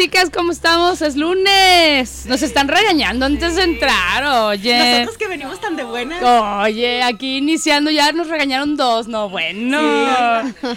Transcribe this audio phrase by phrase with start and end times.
[0.00, 1.02] Chicas, ¿cómo estamos?
[1.02, 2.24] Es lunes.
[2.24, 4.94] Nos están regañando antes de entrar, oye.
[4.94, 6.22] Nosotros que venimos tan de buenas.
[6.22, 9.78] Oye, aquí iniciando ya nos regañaron dos, no, bueno.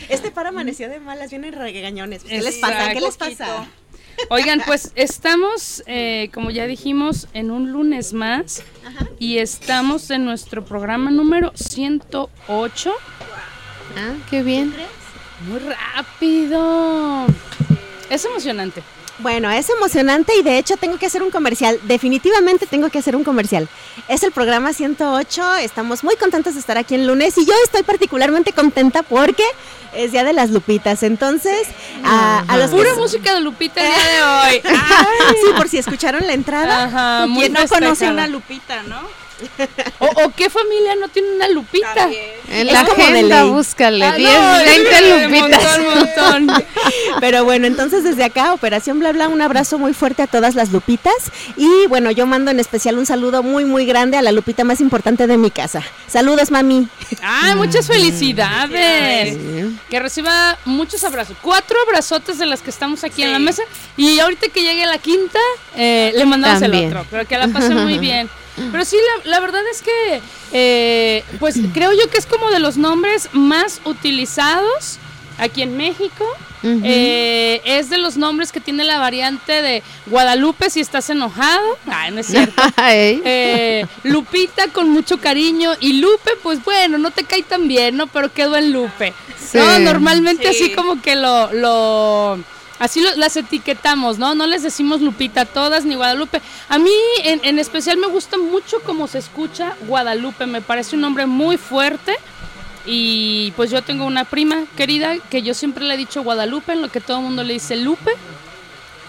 [0.10, 2.26] Este par amaneció de malas, vienen regañones.
[2.26, 2.92] ¿Qué les pasa?
[2.92, 3.66] ¿Qué les pasa?
[4.30, 8.62] Oigan, pues estamos, eh, como ya dijimos, en un lunes más
[9.20, 12.94] y estamos en nuestro programa número 108.
[13.96, 14.76] Ah, qué bien.
[15.48, 17.26] Muy rápido.
[18.10, 18.84] Es emocionante.
[19.20, 21.80] Bueno, es emocionante y de hecho tengo que hacer un comercial.
[21.84, 23.70] Definitivamente tengo que hacer un comercial.
[24.08, 25.56] Es el programa 108.
[25.58, 29.44] Estamos muy contentos de estar aquí el lunes y yo estoy particularmente contenta porque
[29.96, 31.04] es Día de las Lupitas.
[31.04, 31.68] Entonces,
[32.04, 34.62] a, los Pura música de Lupita el día de hoy.
[35.44, 36.86] Sí, por si escucharon la entrada.
[36.86, 39.23] Ajá, muy no conoce una Lupita, ¿no?
[40.00, 42.10] O, qué familia no tiene una lupita?
[42.50, 45.80] En la agenda búscale, 10, ah, 20 lupitas.
[47.20, 50.72] Pero bueno, entonces desde acá, Operación Bla Bla, un abrazo muy fuerte a todas las
[50.72, 51.14] lupitas.
[51.58, 54.82] Y bueno, yo mando en especial un saludo muy, muy grande a la lupita más
[54.82, 55.84] importante de mi casa.
[56.08, 56.88] Saludos, mami.
[57.22, 59.38] ¡Ay, muchas felicidades!
[59.90, 61.38] Que reciba muchos abrazos.
[61.42, 63.64] Cuatro abrazotes de las que estamos aquí en la mesa.
[63.98, 65.40] Y ahorita que llegue la quinta,
[65.76, 67.06] eh, le mandamos el otro.
[67.10, 68.30] Pero que la pase muy bien.
[68.56, 70.22] Pero sí, la, verdad es que,
[70.52, 75.00] eh, pues creo yo que es como de los nombres más utilizados
[75.38, 76.26] aquí en México.
[76.66, 81.78] Eh, es de los nombres que tiene la variante de Guadalupe si estás enojado.
[81.88, 82.62] Ay, no es cierto.
[82.86, 85.72] Eh, Lupita con mucho cariño.
[85.82, 88.08] Y Lupe, pues bueno, no te cae tan bien, ¿no?
[88.08, 89.14] Pero quedó en Lupe.
[89.54, 92.40] No, normalmente así como que lo, lo
[92.80, 94.36] Así las etiquetamos, ¿no?
[94.36, 96.42] No les decimos Lupita todas ni Guadalupe.
[96.70, 96.92] A mí
[97.24, 101.58] en, en especial me gusta mucho cómo se escucha Guadalupe, me parece un nombre muy
[101.58, 102.16] fuerte.
[102.86, 106.82] Y pues yo tengo una prima querida que yo siempre le he dicho Guadalupe, en
[106.82, 108.12] lo que todo el mundo le dice Lupe.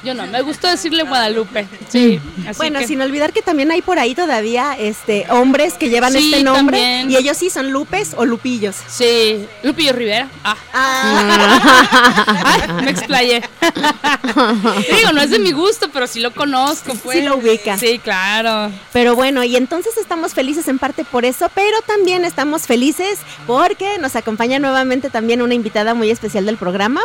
[0.04, 1.66] Yo no, me gusta decirle Guadalupe.
[1.88, 2.20] Sí.
[2.58, 7.04] bueno, sin olvidar que también hay por ahí todavía este hombres que llevan este nombre
[7.08, 8.76] y ellos sí son Lupes o Lupillos.
[8.86, 10.28] Sí, Lupillo Rivera.
[10.44, 10.56] Ah.
[10.74, 12.80] ah.
[12.84, 13.42] me explayé.
[14.96, 17.18] Digo, no es de mi gusto, pero sí lo conozco, pues.
[17.18, 17.78] Sí lo ubica.
[17.78, 18.70] Sí, claro.
[18.92, 23.98] Pero bueno, y entonces estamos felices en parte por eso, pero también estamos felices porque
[23.98, 27.00] nos acompaña nuevamente también una invitada muy especial del programa.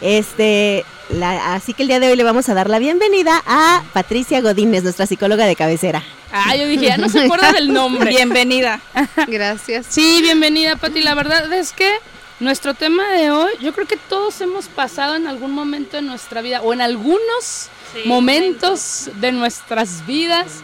[0.00, 0.84] Este,
[1.46, 4.82] así que el día de hoy le vamos a dar la bienvenida a Patricia Godínez,
[4.82, 6.02] nuestra psicóloga de cabecera.
[6.32, 8.08] Ah, yo dije, ya no se acuerda del nombre.
[8.16, 8.80] Bienvenida.
[9.26, 9.86] Gracias.
[9.88, 11.02] Sí, bienvenida, Pati.
[11.02, 11.90] La verdad es que
[12.38, 16.40] nuestro tema de hoy, yo creo que todos hemos pasado en algún momento de nuestra
[16.40, 17.68] vida o en algunos
[18.04, 20.60] momentos de nuestras vidas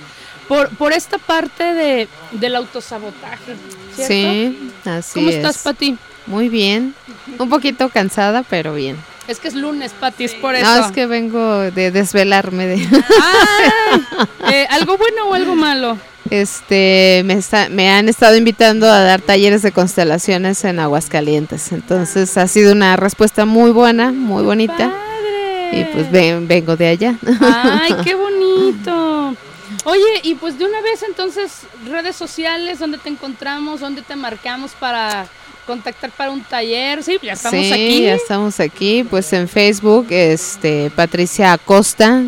[0.49, 3.57] por, por esta parte de, del autosabotaje.
[3.95, 4.13] ¿cierto?
[4.13, 5.37] Sí, así ¿Cómo es.
[5.37, 5.99] estás, Pati?
[6.27, 6.95] Muy bien.
[7.39, 8.97] Un poquito cansada, pero bien.
[9.29, 10.65] Es que es lunes, Pati, es por eso.
[10.67, 14.03] No, es que vengo de desvelarme de Ay,
[14.53, 15.99] eh, ¿Algo bueno o algo malo?
[16.31, 21.71] este me está, me han estado invitando a dar talleres de constelaciones en Aguascalientes.
[21.73, 24.91] Entonces ha sido una respuesta muy buena, muy bonita.
[24.91, 25.81] Padre.
[25.81, 27.15] Y pues ven- vengo de allá.
[27.41, 28.15] Ay, qué
[28.67, 29.37] bonito.
[29.85, 33.81] Oye, y pues de una vez entonces, redes sociales, ¿dónde te encontramos?
[33.81, 35.27] ¿Dónde te marcamos para
[35.67, 37.03] contactar para un taller?
[37.03, 38.03] Sí, ya estamos sí, aquí.
[38.03, 39.05] ya estamos aquí.
[39.05, 42.23] Pues en Facebook, este, Patricia Acosta.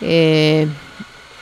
[0.00, 0.66] Eh,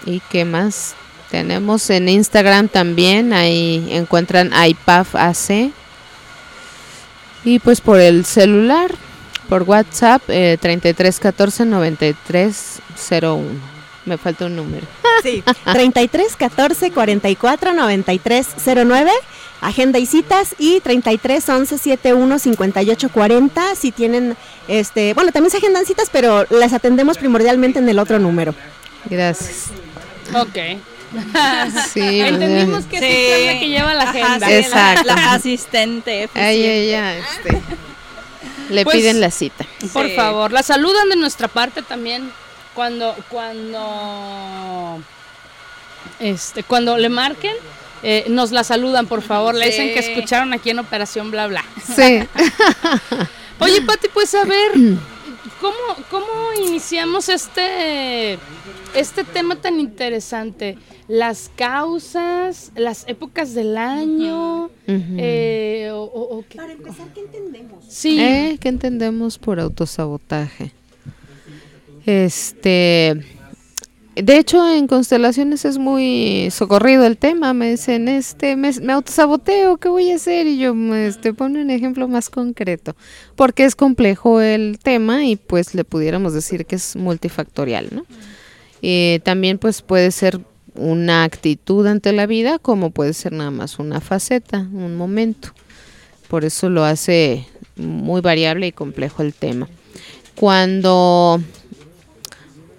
[0.04, 0.94] ¿Y qué más?
[1.30, 5.70] Tenemos en Instagram también, ahí encuentran iPaf AC.
[7.44, 8.90] Y pues por el celular,
[9.48, 13.79] por WhatsApp, eh, 3314 9301.
[14.04, 14.86] Me falta un número.
[15.22, 15.42] Sí.
[15.70, 18.46] 33 14 44 93
[18.86, 19.10] 09.
[19.60, 24.34] Agenda y citas y 33 11 71 58 40 si tienen
[24.68, 28.54] este, bueno, también se agendan citas, pero las atendemos primordialmente en el otro número.
[29.04, 29.66] Gracias.
[30.34, 30.56] Ok.
[31.92, 34.50] Sí, Entendimos que sí, es la que lleva la agenda.
[34.50, 35.04] Exacto.
[35.06, 36.30] La, la asistente.
[36.34, 37.60] Ay, ay, ay, este,
[38.70, 39.66] le Pues- piden la cita.
[39.92, 40.12] Por Sí.
[40.14, 42.30] favor, la saludan de nuestra parte también
[42.74, 45.02] cuando cuando
[46.20, 47.54] este cuando le marquen
[48.02, 49.54] eh, nos la saludan, por favor.
[49.54, 51.62] Le dicen que escucharon aquí en Operación Bla Bla.
[51.84, 52.20] Sí.
[53.58, 54.72] Oye, Pati, pues a ver,
[55.60, 55.76] ¿cómo,
[56.10, 56.24] ¿cómo
[56.66, 58.38] iniciamos este,
[58.94, 60.78] este tema tan interesante?
[61.08, 67.84] Las causas, las épocas del año, eh, o, o- o qué- Para empezar, ¿qué entendemos?
[67.86, 68.56] Sí, ¿Eh?
[68.58, 70.72] ¿Qué entendemos por autosabotaje?
[72.06, 73.20] Este,
[74.16, 77.54] de hecho, en constelaciones es muy socorrido el tema.
[77.54, 80.46] Me dicen, este, me, autosaboteo, ¿qué voy a hacer?
[80.46, 82.96] Y yo, este, pone un ejemplo más concreto,
[83.36, 88.04] porque es complejo el tema y pues le pudiéramos decir que es multifactorial, ¿no?
[88.82, 90.40] Eh, también pues puede ser
[90.74, 95.50] una actitud ante la vida, como puede ser nada más una faceta, un momento.
[96.28, 97.46] Por eso lo hace
[97.76, 99.68] muy variable y complejo el tema.
[100.34, 101.40] Cuando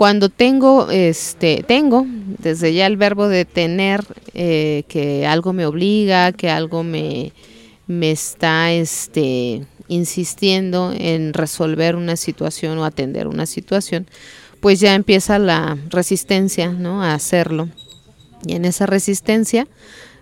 [0.02, 4.04] cuando tengo este tengo desde ya el verbo de tener
[4.34, 7.34] eh, que algo me obliga, que algo me
[7.86, 14.08] me está este insistiendo en resolver una situación o atender una situación,
[14.60, 17.04] pues ya empieza la resistencia, ¿no?
[17.04, 17.70] A hacerlo.
[18.44, 19.68] Y en esa resistencia,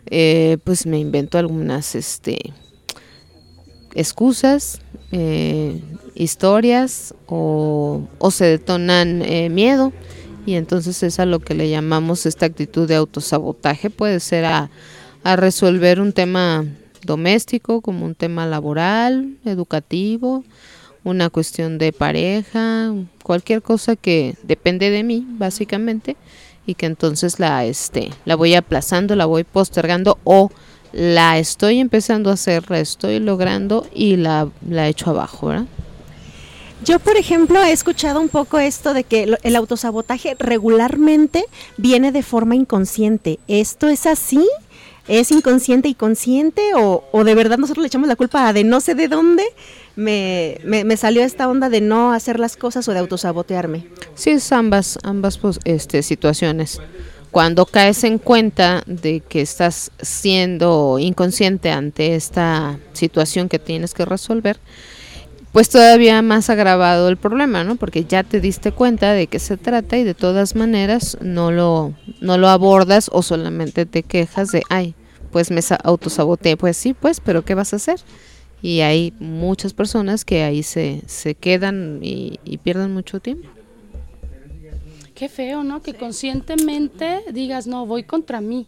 [0.07, 2.51] eh, pues me invento algunas, este,
[3.95, 4.81] excusas,
[5.13, 5.79] eh,
[6.19, 9.93] historias o, o se detonan eh, miedo
[10.45, 13.89] y entonces es a lo que le llamamos esta actitud de autosabotaje.
[13.89, 14.69] Puede ser a,
[15.23, 16.65] a resolver un tema
[17.03, 20.43] doméstico como un tema laboral, educativo,
[21.05, 26.17] una cuestión de pareja, cualquier cosa que depende de mí básicamente
[26.65, 30.51] y que entonces la este la voy aplazando, la voy postergando o
[30.91, 35.65] la estoy empezando a hacer, la estoy logrando y la, la echo abajo, ¿verdad?
[36.83, 41.45] Yo, por ejemplo, he escuchado un poco esto de que el autosabotaje regularmente
[41.77, 43.39] viene de forma inconsciente.
[43.47, 44.47] ¿Esto es así?
[45.07, 46.61] ¿Es inconsciente y consciente?
[46.75, 49.43] ¿O, o de verdad nosotros le echamos la culpa a de no sé de dónde
[49.95, 53.85] me, me- me salió esta onda de no hacer las cosas o de autosabotearme?
[54.15, 56.79] Sí, es ambas, ambas pues, este, situaciones.
[57.31, 64.05] Cuando caes en cuenta de que estás siendo inconsciente ante esta situación que tienes que
[64.05, 64.57] resolver,
[65.51, 67.75] pues todavía más agravado el problema, ¿no?
[67.75, 71.93] Porque ya te diste cuenta de qué se trata y de todas maneras no lo,
[72.21, 74.93] no lo abordas o solamente te quejas de, ay,
[75.31, 76.55] pues me sa- autosaboteé.
[76.57, 77.99] Pues sí, pues, pero ¿qué vas a hacer?
[78.61, 83.47] Y hay muchas personas que ahí se, se quedan y, y pierden mucho tiempo.
[85.15, 85.81] qué feo, ¿no?
[85.81, 88.67] Que conscientemente digas, no, voy contra mí.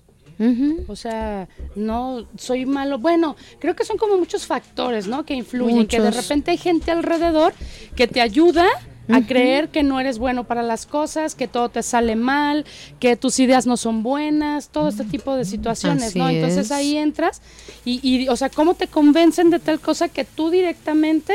[0.88, 2.98] O sea, no soy malo.
[2.98, 5.26] Bueno, creo que son como muchos factores, ¿no?
[5.26, 7.54] Que influyen, que de repente hay gente alrededor
[7.96, 8.66] que te ayuda
[9.10, 12.66] a creer que no eres bueno para las cosas, que todo te sale mal,
[13.00, 16.72] que tus ideas no son buenas, todo este tipo de situaciones, Entonces es.
[16.72, 17.42] ahí entras
[17.84, 21.34] y, y, o sea, ¿cómo te convencen de tal cosa que tú directamente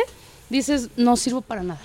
[0.49, 1.81] dices, no sirvo para nada?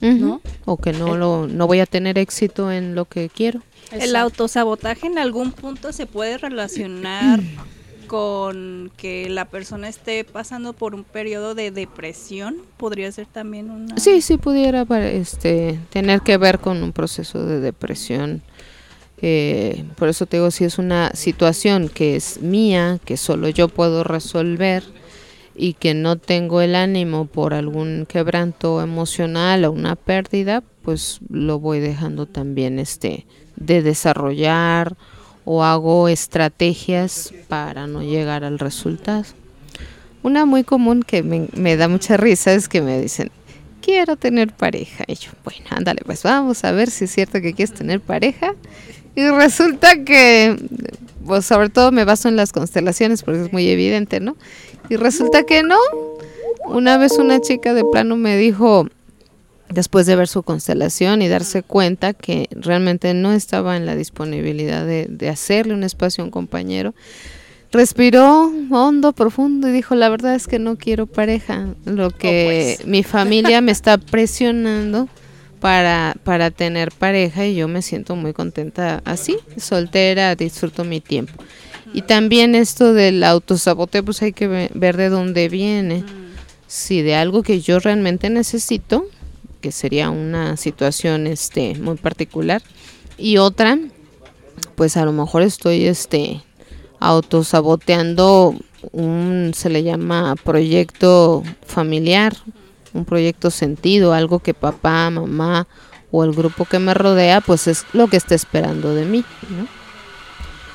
[0.00, 0.40] ¿no?
[0.64, 3.62] O que no, lo, no voy a tener éxito en lo que quiero.
[3.92, 7.40] El autosabotaje en algún punto se puede relacionar
[8.06, 13.96] con que la persona esté pasando por un periodo de depresión, podría ser también una...
[13.96, 18.42] Sí, sí pudiera este, tener que ver con un proceso de depresión.
[19.22, 23.68] Eh, por eso te digo, si es una situación que es mía, que solo yo
[23.68, 24.82] puedo resolver
[25.54, 31.60] y que no tengo el ánimo por algún quebranto emocional o una pérdida, pues lo
[31.60, 33.26] voy dejando también este
[33.66, 34.96] de desarrollar
[35.44, 39.24] o hago estrategias para no llegar al resultado.
[40.22, 43.30] Una muy común que me, da mucha risa es que me dicen,
[43.80, 45.04] quiero tener pareja.
[45.08, 48.54] Y yo, bueno, ándale, pues vamos a ver si es cierto que quieres tener pareja.
[49.16, 50.56] Y resulta que,
[51.26, 54.36] pues sobre todo me baso en las constelaciones porque es muy evidente, ¿no?
[54.88, 55.78] Y resulta que no.
[56.66, 58.86] Una vez una chica de plano me dijo,
[59.72, 64.86] después de ver su constelación y darse cuenta que realmente no estaba en la disponibilidad
[64.86, 66.94] de, hacerle un espacio a un compañero,
[67.70, 72.86] respiró hondo, profundo y dijo, la verdad es que no quiero pareja, lo que pues.
[72.86, 75.08] mi familia me está presionando
[75.58, 81.32] para, para tener pareja y yo me siento muy contenta así, soltera, disfruto mi tiempo.
[81.94, 86.04] Y también esto del autosaboteo, pues hay que ver de dónde viene.
[86.66, 89.06] Si de algo que yo realmente necesito,
[89.62, 92.60] que sería una situación este muy particular
[93.16, 93.78] y otra
[94.74, 96.42] pues a lo mejor estoy este
[96.98, 98.54] autosaboteando
[98.92, 102.36] un se le llama proyecto familiar,
[102.92, 105.66] un proyecto sentido, algo que papá, mamá
[106.10, 109.81] o el grupo que me rodea pues es lo que está esperando de mí, ¿no?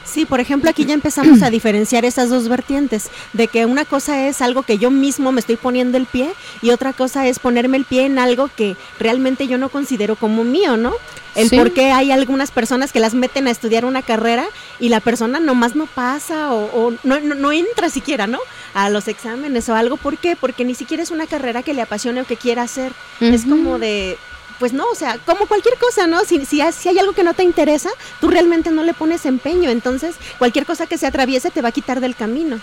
[0.08, 4.28] Sí, por ejemplo, aquí ya empezamos a diferenciar esas dos vertientes, de que una cosa
[4.28, 7.78] es algo que yo mismo me estoy poniendo el pie y otra cosa es ponerme
[7.78, 10.94] el pie en algo que realmente yo no considero como mío, ¿no?
[11.36, 14.48] El por qué hay algunas personas que las meten a estudiar una carrera
[14.80, 18.40] y la persona nomás no pasa o, no, no, entra siquiera, ¿no?
[18.74, 19.98] A los exámenes o algo.
[19.98, 20.36] ¿Por qué?
[20.36, 22.92] Porque ni siquiera es una carrera que le apasione o que quiera hacer.
[23.20, 24.18] Es como de,
[24.60, 26.24] pues no, o sea, como cualquier cosa, ¿no?
[26.26, 30.16] Si, si, hay algo que no te interesa, tú realmente no le pones empeño, entonces
[30.38, 32.60] cualquier cosa que se atraviese te va a quitar del camino.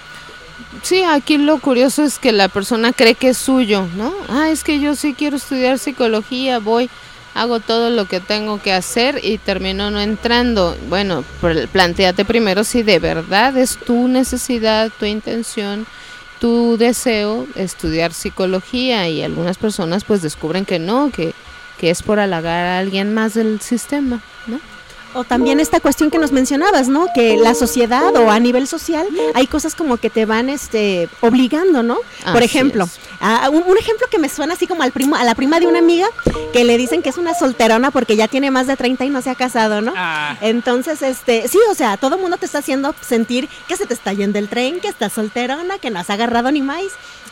[0.82, 4.12] Sí, aquí lo curioso es que la persona cree que es suyo, ¿no?
[4.28, 6.90] Ah, es que yo sí quiero estudiar psicología, voy,
[7.34, 10.76] hago todo lo que tengo que hacer y termino no entrando.
[10.88, 11.24] Bueno,
[11.72, 15.86] planteate primero si de verdad es tu necesidad, tu intención,
[16.40, 21.34] tu deseo estudiar psicología y algunas personas pues descubren que no, que
[21.78, 24.60] que es por halagar a alguien más del sistema, ¿no?
[25.14, 27.06] O también esta cuestión que nos mencionabas, ¿no?
[27.14, 31.84] Que la sociedad o a nivel social hay cosas como que te van este obligando,
[31.84, 31.98] ¿no?
[32.32, 32.88] Por ejemplo,
[33.50, 36.08] un, ejemplo que me suena así como al primo, a la prima de una amiga
[36.52, 39.22] que le dicen que es una solterona porque ya tiene más de 30 y no
[39.22, 39.92] se ha casado, ¿no?
[39.96, 40.36] Ah.
[40.40, 43.94] Entonces, este, sí, o sea, todo el mundo te está haciendo sentir que se te
[43.94, 46.82] está yendo el tren, que estás solterona, que no has agarrado ni más.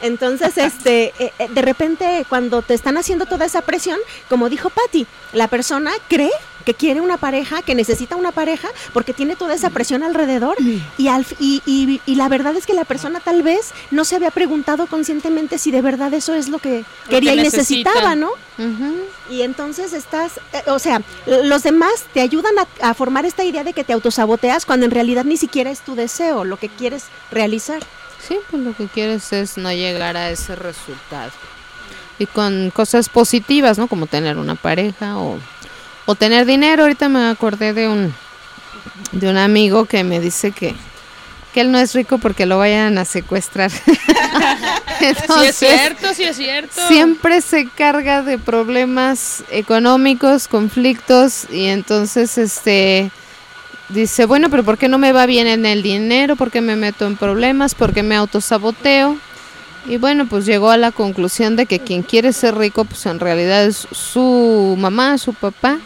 [0.03, 4.69] Entonces, este, eh, eh, de repente cuando te están haciendo toda esa presión, como dijo
[4.69, 6.31] Patty, la persona cree
[6.63, 10.57] que quiere una pareja, que necesita una pareja, porque tiene toda esa presión alrededor
[10.99, 14.31] y, al, y, y, la verdad es que la persona tal vez no se había
[14.31, 18.31] preguntado conscientemente si de verdad eso es lo que quería y necesitaba, ¿no?
[19.31, 23.65] Y entonces estás, eh, o sea, los demás te ayudan a, a formar esta idea
[23.65, 27.05] de que te autosaboteas cuando en realidad ni siquiera es tu deseo, lo que quieres
[27.31, 27.83] realizar.
[28.27, 31.33] Sí, pues lo que quieres es no llegar a ese resultado.
[32.19, 33.89] Y con cosas positivas, ¿no?
[33.89, 35.39] Como tener una pareja o
[36.07, 36.83] o tener dinero.
[36.83, 38.15] Ahorita me acordé de un
[39.13, 40.75] de un amigo que me dice que
[41.53, 43.71] que él no es rico porque lo vayan a secuestrar.
[44.99, 46.89] sí es cierto, sí es cierto.
[46.89, 53.11] Siempre se carga de problemas económicos, conflictos y entonces este
[53.93, 56.37] dice, bueno, pero ¿por qué no me va bien en el dinero?
[56.37, 57.75] ¿Por qué me meto en problemas?
[57.75, 59.17] ¿Por qué me autosaboteo?
[59.87, 63.19] Y bueno, pues llegó a la conclusión de que quien quiere ser rico, pues en
[63.21, 65.79] realidad es su mamá, su papá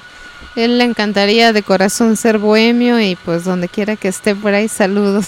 [0.56, 4.68] él le encantaría de corazón ser bohemio y pues donde quiera que esté por ahí,
[4.68, 5.26] saludos.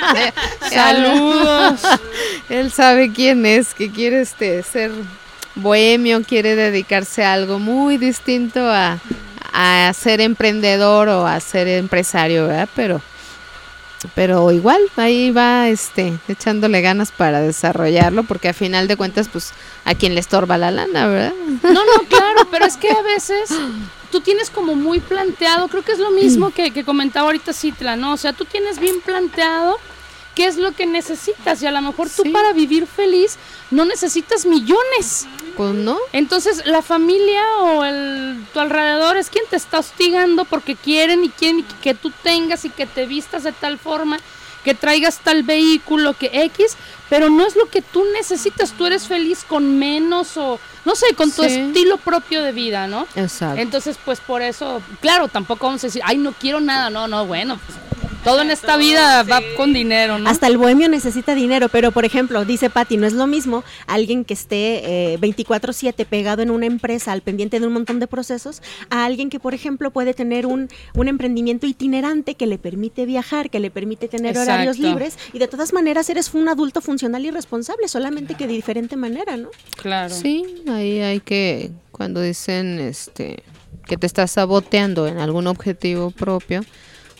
[0.70, 1.80] saludos.
[2.50, 4.90] Él sabe quién es, que quiere este ser
[5.54, 8.98] bohemio, quiere dedicarse a algo muy distinto a,
[9.52, 12.68] a ser emprendedor o a ser empresario, ¿verdad?
[12.74, 13.00] Pero
[14.14, 19.52] pero igual ahí va este echándole ganas para desarrollarlo porque a final de cuentas pues
[19.84, 21.34] a quien le estorba la lana, ¿verdad?
[21.62, 23.50] No, no, claro, pero es que a veces
[24.10, 27.96] tú tienes como muy planteado, creo que es lo mismo que, que comentaba ahorita Citla,
[27.96, 28.14] ¿no?
[28.14, 29.78] O sea, tú tienes bien planteado
[30.40, 33.36] qué es lo que necesitas y a lo mejor tú para vivir feliz
[33.70, 35.26] no necesitas millones.
[35.54, 35.98] Pues no.
[36.14, 41.28] Entonces la familia o el, tu alrededor es quien te está hostigando porque quieren y
[41.28, 44.18] quieren que tú tengas y que te vistas de tal forma,
[44.64, 46.74] que traigas tal vehículo, que X,
[47.10, 48.72] pero no es lo que tú necesitas.
[48.72, 53.06] Tú eres feliz con menos o no sé, con tu estilo propio de vida, ¿no?
[53.14, 53.60] Exacto.
[53.60, 57.26] Entonces, pues por eso, claro, tampoco vamos a decir, ay, no quiero nada, no, no,
[57.26, 57.90] bueno, pues
[58.24, 60.28] todo en esta vida va con dinero, ¿no?
[60.28, 64.24] Hasta el bohemio necesita dinero, pero por ejemplo, dice Patti, no es lo mismo alguien
[64.24, 68.62] que esté 24/7 eh, pegado en una empresa al pendiente de un montón de procesos,
[68.90, 73.50] a alguien que por ejemplo puede tener un, un emprendimiento itinerante que le permite viajar,
[73.50, 77.30] que le permite tener horarios libres y de todas maneras eres un adulto funcional y
[77.30, 79.50] responsable, solamente que de diferente manera, ¿no?
[79.80, 80.14] Claro.
[80.14, 83.42] Sí, ahí hay que, cuando dicen este
[83.86, 86.62] que te estás saboteando en algún objetivo propio,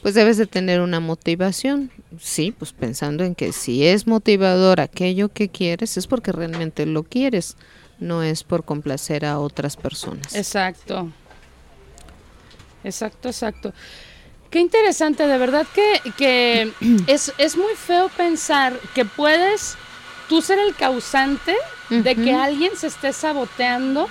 [0.02, 1.90] pues debes de tener una motivación.
[2.19, 7.02] Sí, pues pensando en que si es motivador aquello que quieres es porque realmente lo
[7.02, 7.57] quieres,
[7.99, 10.35] no es por complacer a otras personas.
[10.35, 11.11] Exacto.
[12.83, 13.73] Exacto, exacto.
[14.50, 16.73] Qué interesante, de verdad que, que
[17.07, 19.76] es, es muy feo pensar que puedes
[20.28, 21.54] tú ser el causante
[21.88, 24.09] de que alguien se esté saboteando,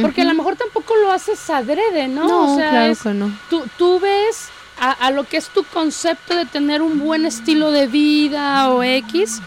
[0.00, 2.26] porque a lo mejor tampoco lo haces adrede, ¿no?
[2.26, 3.38] No, claro que no.
[3.50, 4.48] Tú, tú ves
[4.80, 9.40] a, lo que es tu concepto de tener un buen estilo de vida o X,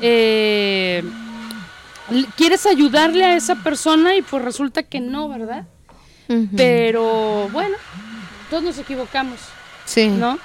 [0.00, 1.04] eh,
[2.36, 5.66] quieres ayudarle a esa persona y pues resulta que no, ¿verdad?
[6.56, 7.76] Pero bueno,
[8.48, 9.40] todos nos equivocamos.
[9.84, 10.06] Sí.
[10.08, 10.38] ¿No?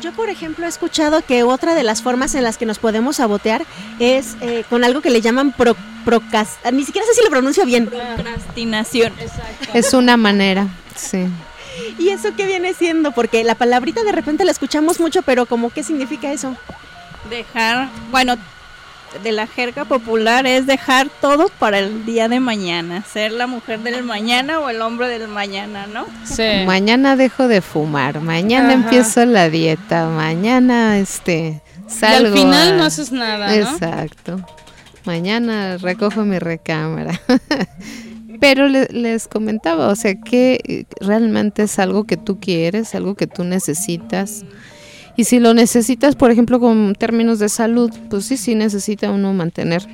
[0.00, 3.16] Yo, por ejemplo, he escuchado que otra de las formas en las que nos podemos
[3.16, 3.64] sabotear
[3.98, 5.76] es eh, con algo que le llaman pro,
[6.72, 7.86] ni siquiera sé si lo pronuncio bien.
[7.86, 9.12] Procrastinación.
[9.72, 11.26] Es una manera, sí.
[11.98, 13.12] ¿Y eso qué viene siendo?
[13.12, 16.56] Porque la palabrita de repente la escuchamos mucho, pero ¿cómo qué significa eso?
[17.30, 18.36] Dejar, bueno,
[19.22, 23.80] de la jerga popular es dejar todo para el día de mañana, ser la mujer
[23.80, 26.06] del mañana o el hombre del mañana, ¿no?
[26.24, 26.64] Sí.
[26.66, 32.28] Mañana dejo de fumar, mañana empiezo la dieta, mañana este salgo.
[32.28, 33.52] Y al final no haces nada, ¿no?
[33.52, 34.40] Exacto.
[35.04, 37.20] Mañana recojo mi recámara.
[38.42, 43.44] Pero les comentaba, o sea, que realmente es algo que tú quieres, algo que tú
[43.44, 44.44] necesitas.
[45.16, 49.32] Y si lo necesitas, por ejemplo, con términos de salud, pues sí, sí necesita uno
[49.32, 49.86] mantener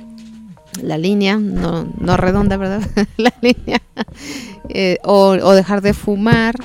[0.81, 2.81] la línea, no, no redonda, ¿verdad?
[3.17, 3.83] la línea.
[4.69, 6.55] Eh, o, o dejar de fumar,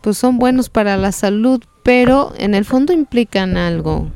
[0.00, 4.10] pues son buenos para la salud, pero en el fondo implican algo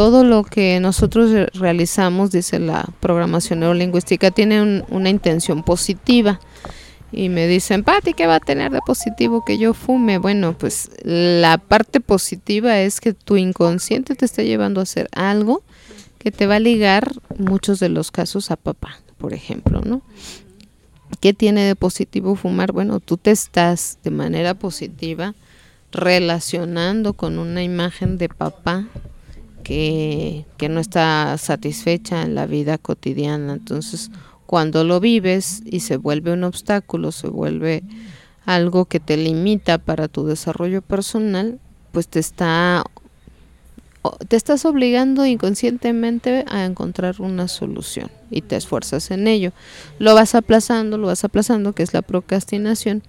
[0.00, 6.40] todo lo que nosotros realizamos, dice la programación neurolingüística, tiene una intención positiva.
[7.12, 10.16] Y me dicen, Pati, ¿qué va a tener de positivo que yo fume?
[10.16, 15.62] Bueno, pues la parte positiva es que tu inconsciente te está llevando a hacer algo
[16.18, 20.00] que te va a ligar muchos de los casos a papá, por ejemplo, ¿no?
[21.20, 22.72] ¿Qué tiene de positivo fumar?
[22.72, 25.34] Bueno, tú te estás de manera positiva
[25.92, 28.86] relacionando con una imagen de papá
[29.70, 33.52] que, no está satisfecha en la vida cotidiana.
[33.52, 34.10] Entonces,
[34.46, 37.84] cuando lo vives y se vuelve un obstáculo, se vuelve
[38.46, 41.60] algo que te limita para tu desarrollo personal,
[41.92, 42.82] pues te está
[44.28, 49.52] te estás obligando inconscientemente a encontrar una solución y te esfuerzas en ello.
[49.98, 53.02] Lo vas aplazando, lo vas aplazando, que es la procrastinación,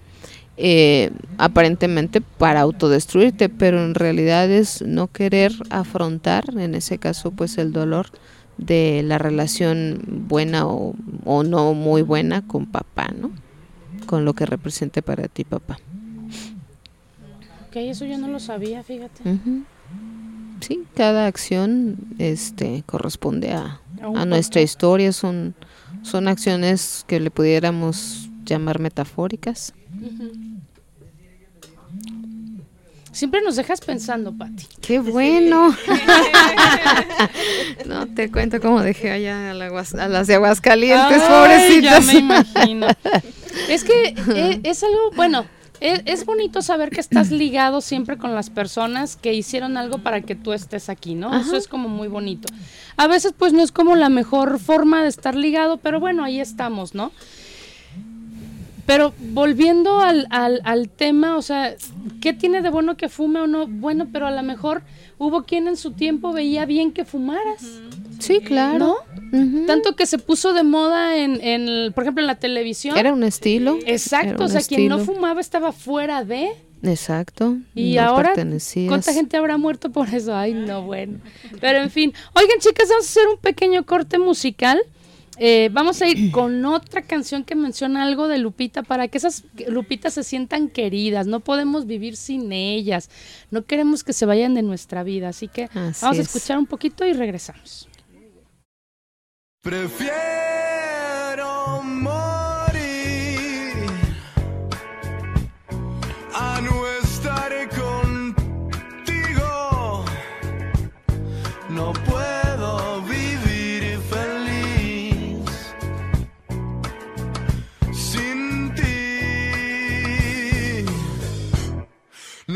[0.64, 7.58] eh, aparentemente para autodestruirte, pero en realidad es no querer afrontar, en ese caso, pues
[7.58, 8.06] el dolor
[8.58, 10.94] de la relación buena o,
[11.24, 13.32] no muy buena con papá, ¿no?
[14.06, 15.78] Con lo que represente para ti papá.
[17.66, 19.20] Ok, eso yo no lo sabía, fíjate.
[20.60, 23.80] Sí, cada acción este, corresponde a,
[24.14, 25.56] a nuestra historia, son,
[26.02, 29.74] son acciones que le pudiéramos llamar metafóricas.
[33.12, 34.66] Siempre nos dejas pensando, Pati.
[34.80, 35.76] ¡Qué bueno!
[37.86, 42.06] no te cuento cómo dejé allá a, las de Aguascalientes, pobrecitas.
[42.06, 42.86] Ya me imagino.
[43.68, 45.44] es que eh, es, algo, bueno,
[45.80, 50.22] es, es, bonito saber que estás ligado siempre con las personas que hicieron algo para
[50.22, 51.38] que tú estés aquí, ¿no?
[51.38, 52.48] Eso es como muy bonito.
[52.96, 56.40] A veces pues no es como la mejor forma de estar ligado, pero bueno, ahí
[56.40, 57.12] estamos, ¿no?
[58.86, 61.74] Pero volviendo al, al, al, tema, o sea,
[62.20, 63.66] ¿qué tiene de bueno que fume o no?
[63.66, 64.82] Bueno, pero a lo mejor
[65.18, 67.62] hubo quien en su tiempo veía bien que fumaras.
[68.18, 68.96] Sí, claro.
[69.30, 69.66] ¿No?
[69.66, 72.96] Tanto que se puso de moda en, en, por ejemplo, en la televisión.
[72.96, 73.78] Era un estilo.
[73.86, 76.52] Exacto, o sea, quien no fumaba estaba fuera de...
[76.82, 77.58] Exacto.
[77.76, 78.34] Y ahora,
[78.88, 80.34] ¿cuánta gente habrá muerto por eso?
[80.34, 81.20] Ay, no, bueno.
[81.60, 84.80] Pero en fin, oigan chicas, vamos a hacer un pequeño corte musical.
[85.44, 89.42] Eh, vamos a ir con otra canción que menciona algo de Lupita para que esas
[89.66, 91.26] Lupitas se sientan queridas.
[91.26, 93.10] No podemos vivir sin ellas.
[93.50, 95.30] No queremos que se vayan de nuestra vida.
[95.30, 97.88] Así que vamos a escuchar un poquito y regresamos.
[99.62, 100.51] Prefiero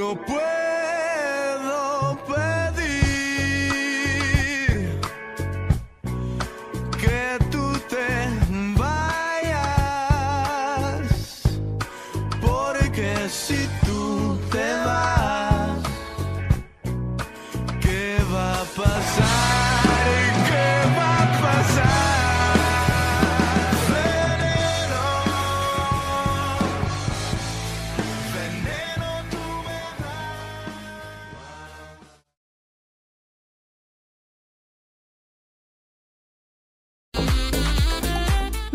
[0.07, 0.56] No puedo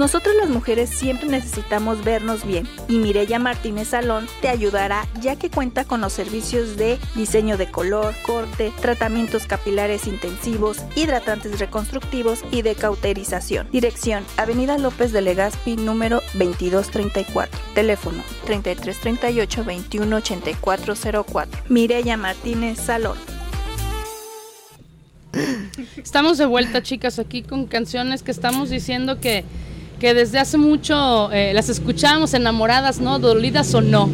[0.02, 5.52] Nosotros las mujeres siempre necesitamos vernos bien y Mireya Martínez Salón te ayudará ya que
[5.52, 12.64] cuenta con los servicios de diseño de color, corte, tratamientos capilares intensivos, hidratantes reconstructivos y
[12.64, 13.70] de cauterización.
[13.70, 17.60] Dirección: Avenida López de Legazpi número 2234.
[17.76, 21.62] Teléfono 3338 218404.
[21.70, 23.20] Mireya Martínez Salón.
[25.96, 29.46] Estamos de vuelta, chicas, aquí con canciones que estamos diciendo que
[30.02, 33.20] que desde hace mucho eh, las escuchamos enamoradas, ¿no?
[33.20, 34.10] Dolidas o no.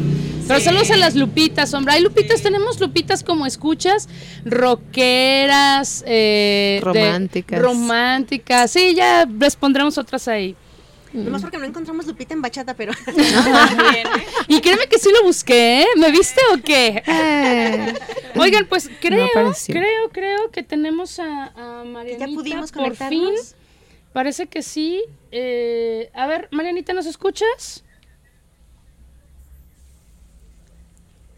[0.46, 1.94] Pero saludos a las lupitas, hombre.
[1.94, 4.06] Hay lupitas, tenemos lupitas como escuchas,
[4.44, 7.62] rockeras, eh, románticas.
[7.62, 8.70] románticas.
[8.70, 10.54] Sí, ya les pondremos otras ahí.
[11.14, 12.92] Nomás porque no encontramos Lupita en bachata, pero.
[14.48, 15.86] y créeme que sí lo busqué, ¿eh?
[15.96, 17.02] ¿Me viste o qué?
[18.36, 19.26] Oigan, pues creo,
[19.66, 23.32] creo, creo que tenemos a, a Marianita ya pudimos por fin.
[24.18, 25.04] Parece que sí.
[25.30, 27.84] Eh, a ver, Marianita, ¿nos escuchas?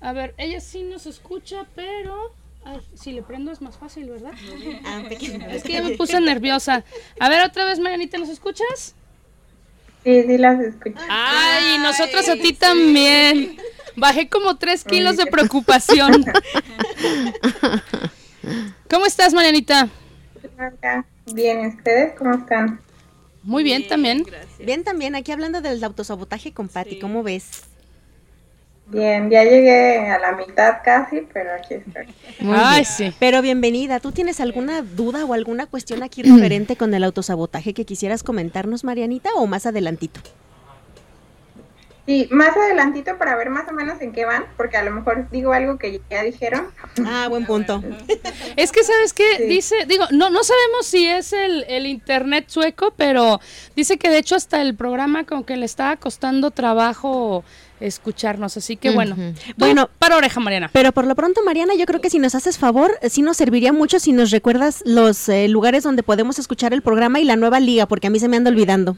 [0.00, 2.34] A ver, ella sí nos escucha, pero
[2.94, 4.32] si le prendo es más fácil, ¿verdad?
[4.86, 6.82] Ah, es que ya me puse nerviosa.
[7.18, 8.94] A ver, otra vez, Marianita, ¿nos escuchas?
[10.02, 10.96] Sí, sí las escucho.
[11.06, 13.58] Ay, nosotros a ti también.
[13.94, 16.24] Bajé como tres kilos de preocupación.
[18.88, 19.90] ¿Cómo estás, Marianita?
[21.32, 22.80] Bien, ¿ustedes cómo están?
[23.42, 24.24] Muy bien, también.
[24.58, 27.64] Bien también, aquí hablando del autosabotaje con Patti, ¿cómo ves?
[28.86, 32.06] Bien, ya llegué a la mitad casi, pero aquí estoy.
[32.52, 33.14] Ay, sí.
[33.20, 34.00] Pero bienvenida.
[34.00, 38.82] ¿Tú tienes alguna duda o alguna cuestión aquí referente con el autosabotaje que quisieras comentarnos,
[38.82, 40.20] Marianita, o más adelantito?
[42.06, 45.28] Sí, más adelantito para ver más o menos en qué van, porque a lo mejor
[45.30, 46.68] digo algo que ya dijeron.
[47.06, 47.82] Ah, buen punto.
[48.56, 49.46] Es que, ¿sabes qué?
[49.46, 53.40] Dice, digo, no, no sabemos si es el, el, internet sueco, pero
[53.76, 57.44] dice que de hecho hasta el programa como que le estaba costando trabajo
[57.80, 59.16] escucharnos, así que bueno.
[59.56, 60.70] Bueno, para oreja, Mariana.
[60.72, 63.72] Pero por lo pronto, Mariana, yo creo que si nos haces favor, sí nos serviría
[63.72, 67.60] mucho si nos recuerdas los eh, lugares donde podemos escuchar el programa y la nueva
[67.60, 68.96] liga, porque a mí se me anda olvidando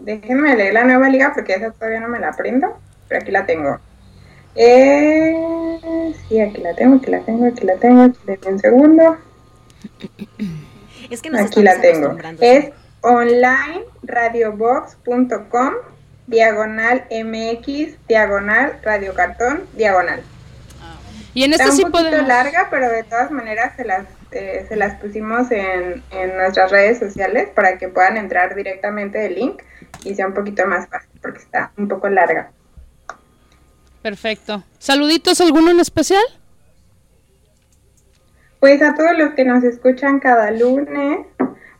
[0.00, 3.46] déjenme leer la nueva liga porque esa todavía no me la aprendo, pero aquí la
[3.46, 3.78] tengo.
[4.54, 5.34] Eh,
[6.28, 9.16] sí, aquí la tengo, aquí la tengo, aquí la tengo, aquí la tengo un segundo.
[11.08, 12.16] Es que aquí la tengo.
[12.40, 15.74] Es onlineradiobox.com
[16.26, 20.22] diagonal mx diagonal radiocartón diagonal.
[21.34, 24.76] Y en este Está un poquito larga, pero de todas maneras se las eh, se
[24.76, 29.62] las pusimos en, en, nuestras redes sociales para que puedan entrar directamente del link
[30.04, 32.50] y sea un poquito más fácil porque está un poco larga.
[34.02, 34.64] Perfecto.
[34.78, 36.22] ¿Saluditos alguno en especial?
[38.60, 41.26] Pues a todos los que nos escuchan cada lunes,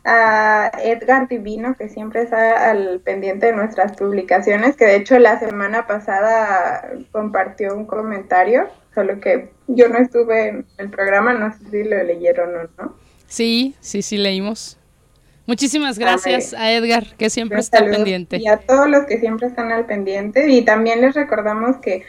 [0.03, 5.39] a Edgar Divino, que siempre está al pendiente de nuestras publicaciones, que de hecho la
[5.39, 11.59] semana pasada compartió un comentario, solo que yo no estuve en el programa, no sé
[11.69, 12.95] si lo leyeron o no.
[13.27, 14.77] Sí, sí, sí leímos.
[15.47, 18.37] Muchísimas gracias a, Edgar, que siempre está al pendiente.
[18.37, 20.49] Y a todos los que siempre están al pendiente.
[20.49, 22.03] Y también les recordamos que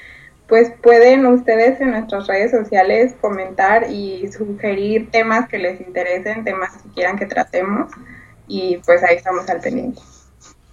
[0.47, 6.71] pues pueden ustedes en nuestras redes sociales comentar y sugerir temas que les interesen, temas
[6.83, 7.91] que quieran que tratemos.
[8.47, 10.01] Y pues ahí estamos al pendiente.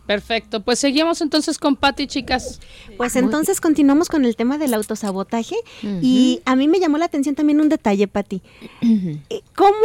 [0.10, 2.60] Perfecto, pues seguimos entonces con Patti, chicas.
[2.98, 5.56] Pues entonces continuamos con el tema del autosabotaje
[6.02, 8.42] y a mí me llamó la atención también un detalle, Patti.
[8.82, 9.76] Eh, ¿Cómo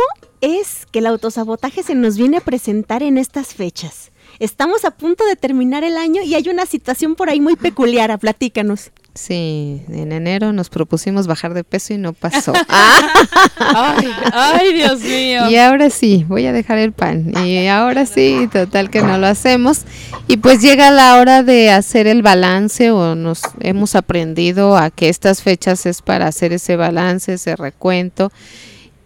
[0.41, 4.13] es que el autosabotaje se nos viene a presentar en estas fechas?
[4.39, 8.19] Estamos a punto de terminar el año y hay una situación por ahí muy peculiar,
[8.19, 8.93] platícanos.
[9.15, 12.53] Sí, en enero nos propusimos bajar de peso y no pasó.
[13.59, 15.49] ay, ay, Dios mío.
[15.49, 17.33] Y ahora sí, voy a dejar el pan.
[17.47, 19.83] Y ahora sí, total que no lo hacemos.
[20.27, 25.09] Y pues llega la hora de hacer el balance o nos hemos aprendido a que
[25.09, 28.33] estas fechas es para hacer ese balance, ese recuento.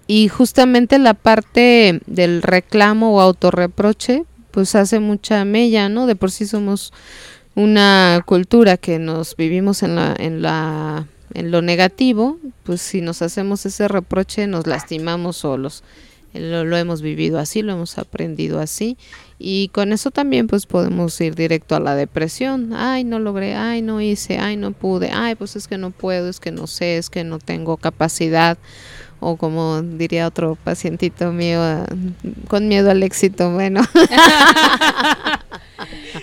[0.07, 6.07] Y justamente la parte del reclamo o autorreproche, pues hace mucha mella, ¿no?
[6.07, 6.95] De por sí somos
[7.59, 13.21] una cultura que nos vivimos en la, en la en lo negativo, pues si nos
[13.21, 15.83] hacemos ese reproche nos lastimamos solos.
[16.35, 18.97] Lo, lo, hemos vivido así, lo hemos aprendido así
[19.39, 22.73] y con eso también pues podemos ir directo a la depresión.
[22.75, 26.29] Ay, no logré, ay, no hice, ay, no pude, ay, pues es que no puedo,
[26.29, 28.57] es que no sé, es que no tengo capacidad
[29.19, 31.61] o como diría otro pacientito mío,
[32.47, 33.83] con miedo al éxito, bueno.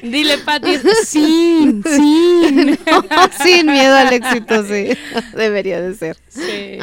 [0.01, 2.77] Dile, Pati, sí, sí.
[3.43, 4.89] sin miedo al éxito, sí.
[5.35, 6.17] Debería de ser.
[6.29, 6.77] Sí.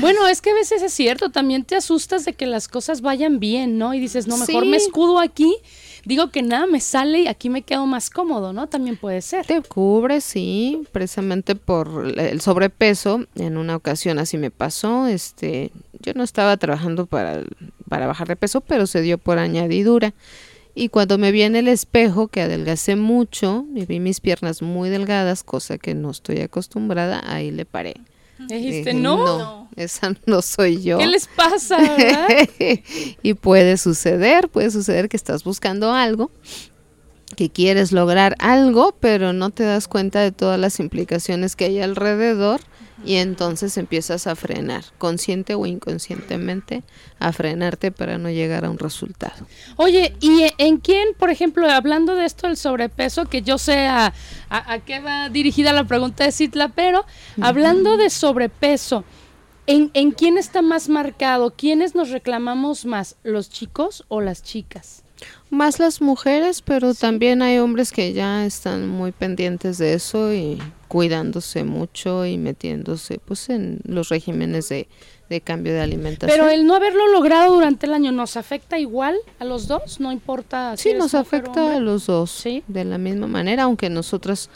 [0.00, 3.40] Bueno, es que a veces es cierto, también te asustas de que las cosas vayan
[3.40, 3.94] bien, ¿no?
[3.94, 5.56] Y dices, no, mejor me escudo aquí
[6.06, 8.68] digo que nada me sale y aquí me quedo más cómodo, ¿no?
[8.68, 9.44] También puede ser.
[9.44, 13.26] Te cubre, sí, precisamente por el sobrepeso.
[13.34, 17.42] En una ocasión así me pasó, este, yo no estaba trabajando para,
[17.88, 20.14] para bajar de peso, pero se dio por añadidura.
[20.78, 24.90] Y cuando me vi en el espejo, que adelgacé mucho, y vi mis piernas muy
[24.90, 27.94] delgadas, cosa que no estoy acostumbrada, ahí le paré.
[28.38, 30.98] Dijiste, no, no, esa no soy yo.
[30.98, 31.78] ¿Qué les pasa?
[33.22, 36.30] y puede suceder, puede suceder que estás buscando algo,
[37.36, 41.80] que quieres lograr algo, pero no te das cuenta de todas las implicaciones que hay
[41.80, 42.60] alrededor
[43.04, 46.82] y entonces empiezas a frenar, consciente o inconscientemente,
[47.18, 49.46] a frenarte para no llegar a un resultado.
[49.76, 54.12] Oye, ¿y en quién, por ejemplo, hablando de esto del sobrepeso, que yo sé a,
[54.48, 57.04] a, qué va dirigida la pregunta de Citla, pero
[57.40, 59.04] hablando de sobrepeso,
[59.66, 61.54] ¿en, ¿en quién está más marcado?
[61.56, 65.05] ¿Quiénes nos reclamamos más, los chicos o las chicas?
[65.50, 70.60] Más las mujeres, pero también hay hombres que ya están muy pendientes de eso y
[70.88, 74.88] cuidándose mucho y metiéndose pues en los regímenes de,
[75.44, 76.36] cambio de alimentación.
[76.36, 80.10] Pero el no haberlo logrado durante el año nos afecta igual a los dos, no
[80.10, 80.76] importa.
[80.76, 82.64] Si sí, nos afecta a los dos ¿Sí?
[82.66, 84.50] de la misma manera, aunque nosotras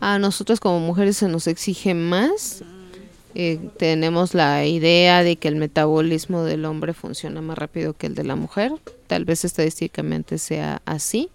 [0.00, 2.64] a nosotras como mujeres se nos exige más.
[3.34, 8.14] Eh, tenemos la idea de que el metabolismo del hombre funciona más rápido que el
[8.14, 8.72] de la mujer,
[9.06, 11.30] tal vez estadísticamente sea así,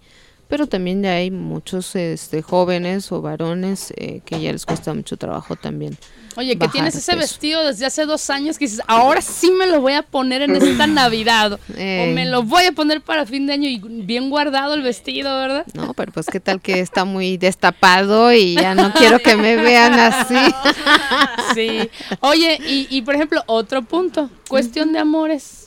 [0.48, 5.16] pero también ya hay muchos este, jóvenes o varones eh, que ya les cuesta mucho
[5.16, 5.96] trabajo también.
[6.36, 9.80] Oye, que tienes ese vestido desde hace dos años que dices, ahora sí me lo
[9.80, 13.54] voy a poner en esta Navidad, o me lo voy a poner para fin de
[13.54, 15.66] año y bien guardado el vestido, ¿verdad?
[15.72, 19.56] No, pero pues qué tal que está muy destapado y ya no quiero que me
[19.56, 20.34] vean así.
[21.54, 21.88] sí.
[22.20, 25.65] Oye, y, y por ejemplo, otro punto, cuestión de amores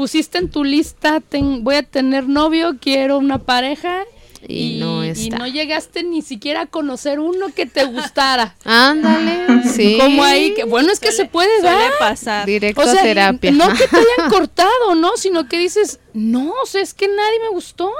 [0.00, 1.22] pusiste en tu lista,
[1.60, 4.04] voy a tener novio, quiero una pareja.
[4.48, 8.56] Y, no y, no llegaste ni siquiera a conocer uno que te gustara.
[8.64, 9.98] Ándale, sí.
[10.00, 11.92] Como ahí, que bueno, es que se puede dar.
[11.98, 12.46] pasar.
[12.46, 13.50] Directo a terapia.
[13.50, 15.18] No que te hayan cortado, ¿no?
[15.18, 17.92] Sino que dices, no, o sea, es que nadie me gustó.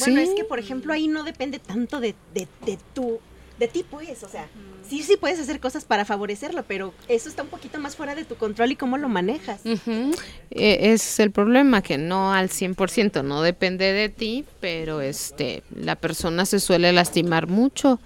[0.00, 3.20] Bueno, es que, por ejemplo, ahí no depende tanto de, de, de tu,
[3.58, 4.46] de ti, pues, o sea
[4.88, 8.24] sí, sí puedes hacer cosas para favorecerlo, pero eso está un poquito más fuera de
[8.24, 9.60] tu control y cómo lo manejas.
[9.64, 15.96] E, es el problema, que no al 100%, no depende de ti, pero este la
[15.96, 18.00] persona se suele lastimar mucho.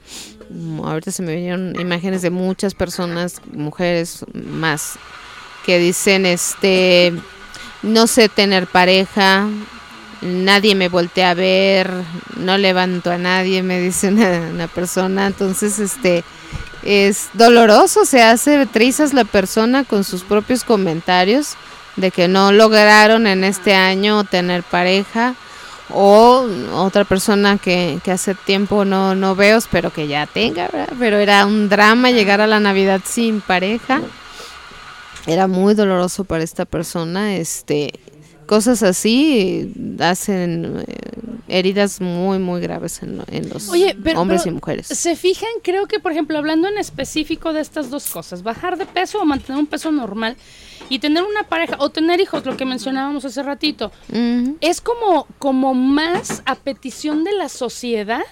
[0.50, 4.98] Mm, ahorita se me vinieron imágenes de muchas personas, mujeres más,
[5.64, 7.12] que dicen, este,
[7.82, 9.48] no sé tener pareja,
[10.22, 11.90] nadie me voltea a ver,
[12.36, 16.24] no levanto a nadie, me dice una, una persona, entonces este
[16.86, 21.56] es doloroso, se hace trizas la persona con sus propios comentarios
[21.96, 25.34] de que no lograron en este año tener pareja
[25.90, 30.68] o otra persona que, hace tiempo no, no veo, espero que ya tenga,
[30.98, 34.00] pero era un drama llegar a la Navidad sin pareja.
[35.26, 37.98] Era muy doloroso para esta persona, este
[38.46, 40.94] cosas así hacen eh,
[41.48, 44.86] heridas muy, muy graves en, en los Oye, pero- hombres pero y mujeres.
[44.86, 45.48] ¿Se fijan?
[45.62, 49.24] Creo que, por ejemplo, hablando en específico de estas dos cosas, bajar de peso o
[49.24, 50.36] mantener un peso normal
[50.88, 53.90] y tener una pareja o tener hijos, lo que mencionábamos hace ratito,
[54.60, 58.22] es como, como más a petición de la sociedad,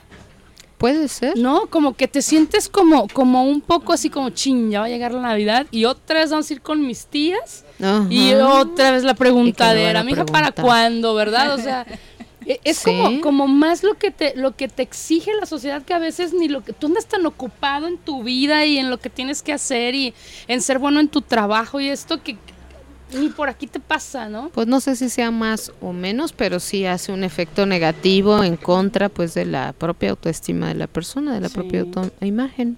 [0.79, 1.37] Puede ser.
[1.38, 1.66] ¿no?
[1.68, 5.12] Como que te sientes como, como un poco así como, ching, ya va a llegar
[5.14, 8.06] la Navidad y otra vez vamos a ir con mis tías Ajá.
[8.10, 11.54] y otra vez la preguntadera, a mija, ¿para cuándo, verdad?
[11.54, 11.84] O sea,
[12.46, 12.84] e- es Sí.
[12.90, 16.32] como, como más lo que te lo que te exige la sociedad que a veces
[16.32, 19.42] ni lo que tú andas tan ocupado en tu vida y en lo que tienes
[19.42, 20.14] que hacer y
[20.46, 22.37] en ser bueno en tu trabajo y esto que
[23.12, 24.48] ni por aquí te pasa, ¿no?
[24.48, 28.56] Pues no sé si sea más o menos, pero sí hace un efecto negativo en
[28.56, 31.54] contra pues de la propia autoestima de la persona, de la Sí.
[31.54, 32.76] propia autoimagen.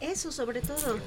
[0.00, 0.98] Eso sobre todo.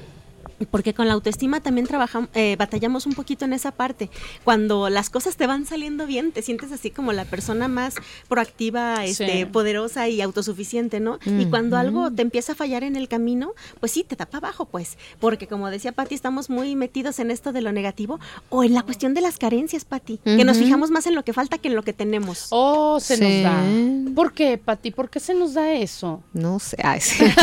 [0.70, 4.10] Porque con la autoestima también trabajamos, eh, batallamos un poquito en esa parte.
[4.44, 7.94] Cuando las cosas te van saliendo bien, te sientes así como la persona más
[8.28, 9.44] proactiva, este, Sí.
[9.44, 11.18] poderosa y autosuficiente, ¿no?
[11.24, 14.48] Y cuando algo te empieza a fallar en el camino, pues sí, te da para
[14.48, 14.96] abajo, pues.
[15.20, 18.82] Porque como decía Patti, estamos muy metidos en esto de lo negativo o en la
[18.82, 20.18] cuestión de las carencias, Patti.
[20.24, 22.46] Que nos fijamos más en lo que falta que en lo que tenemos.
[22.50, 24.14] Oh, se nos da.
[24.14, 24.90] ¿Por qué, Pati?
[24.90, 26.22] ¿Por qué se nos da eso?
[26.32, 26.76] No sé.
[26.82, 27.24] ay, sí.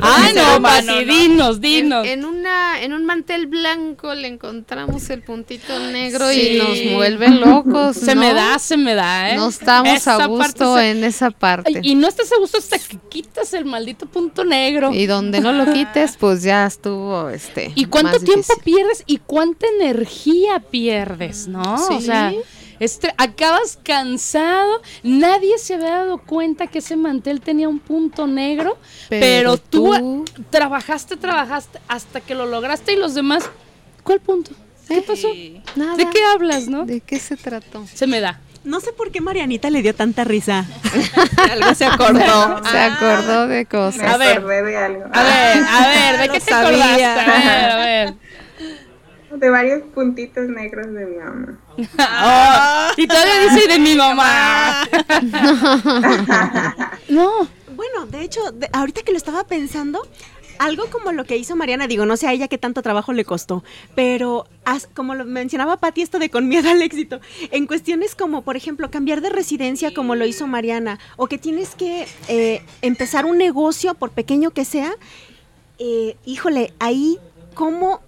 [0.00, 1.62] Ay, no, Pati, dinos, En,
[2.04, 6.40] en una en un mantel blanco le encontramos el puntito negro Sí.
[6.54, 7.96] y nos vuelve locos.
[7.96, 8.20] Se ¿no?
[8.22, 9.36] me da, se me da, ¿eh?
[9.36, 11.80] No estamos Esa a gusto se- en esa parte.
[11.82, 14.92] Y no estás a gusto hasta que quitas el maldito punto negro.
[14.92, 17.72] Y donde no lo quites, pues ya estuvo este.
[17.74, 18.62] ¿Y cuánto tiempo difícil.
[18.64, 21.62] pierdes y cuánta energía pierdes, no?
[21.74, 22.06] O Sí.
[22.06, 22.32] sea,
[22.82, 28.76] este, acabas cansado, nadie se había dado cuenta que ese mantel tenía un punto negro,
[29.08, 33.48] pero, Pero tú, tú- trabajaste, trabajaste hasta que lo lograste y los demás,
[34.02, 34.50] ¿cuál punto?
[34.88, 35.28] ¿Qué pasó?
[35.76, 35.96] Nada.
[35.96, 36.84] ¿De qué hablas, no?
[36.84, 37.86] ¿De qué se trató?
[37.94, 38.40] Se me da.
[38.64, 40.64] No sé por qué Marianita le dio tanta risa.
[41.50, 42.60] Algo se acordó.
[42.70, 44.02] Se acordó de cosas.
[44.14, 44.44] A ver.
[44.44, 45.04] de algo.
[45.12, 47.14] A ver, a ver, ¿de qué te sabía.
[47.14, 47.30] acordaste?
[47.30, 48.14] A ver, a ver.
[49.36, 51.58] De varios puntitos negros de mi mamá.
[51.78, 54.84] Oh, y todavía dice de mi mamá.
[57.08, 57.48] no.
[57.74, 60.06] Bueno, de hecho, de- ahorita que lo estaba pensando,
[60.58, 63.24] algo como lo que hizo Mariana, digo, no sé a ella qué tanto trabajo le
[63.24, 63.64] costó,
[63.94, 68.42] pero as- como lo mencionaba Pati, esto de con miedo al éxito, en cuestiones como,
[68.42, 73.24] por ejemplo, cambiar de residencia como lo hizo Mariana, o que tienes que eh, empezar
[73.24, 74.92] un negocio, por pequeño que sea,
[75.78, 77.18] eh, híjole, ahí
[77.54, 78.02] cómo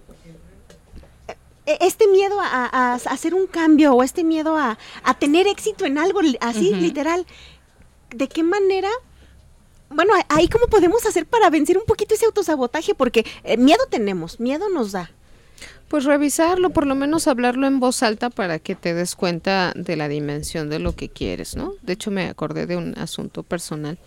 [1.65, 5.85] este miedo a, a- a hacer un cambio o este miedo a, a tener éxito
[5.85, 7.25] en algo así literal,
[8.11, 8.89] ¿de qué manera?
[9.89, 14.39] Bueno, ahí cómo podemos hacer para vencer un poquito ese autosabotaje, porque eh, miedo tenemos,
[14.39, 15.11] miedo nos da.
[15.87, 19.95] Pues revisarlo, por lo menos hablarlo en voz alta para que te des cuenta de
[19.95, 21.73] la dimensión de lo que quieres, ¿no?
[21.83, 23.97] De hecho, me acordé de un asunto personal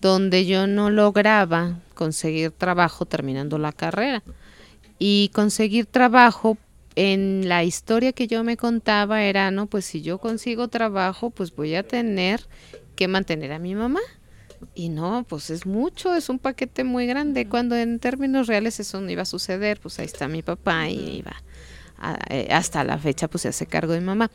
[0.00, 4.22] donde yo no lograba conseguir trabajo terminando la carrera.
[5.04, 6.58] Y conseguir trabajo
[6.94, 11.52] en la historia que yo me contaba era, no, pues si yo consigo trabajo, pues
[11.56, 12.46] voy a tener
[12.94, 13.98] que mantener a mi mamá.
[14.76, 17.48] Y no, pues es mucho, es un paquete muy grande.
[17.48, 21.16] Cuando en términos reales eso no iba a suceder, pues ahí está mi papá y
[21.16, 21.34] iba
[21.98, 24.30] a- eh, hasta la fecha pues se hace cargo de mi mamá.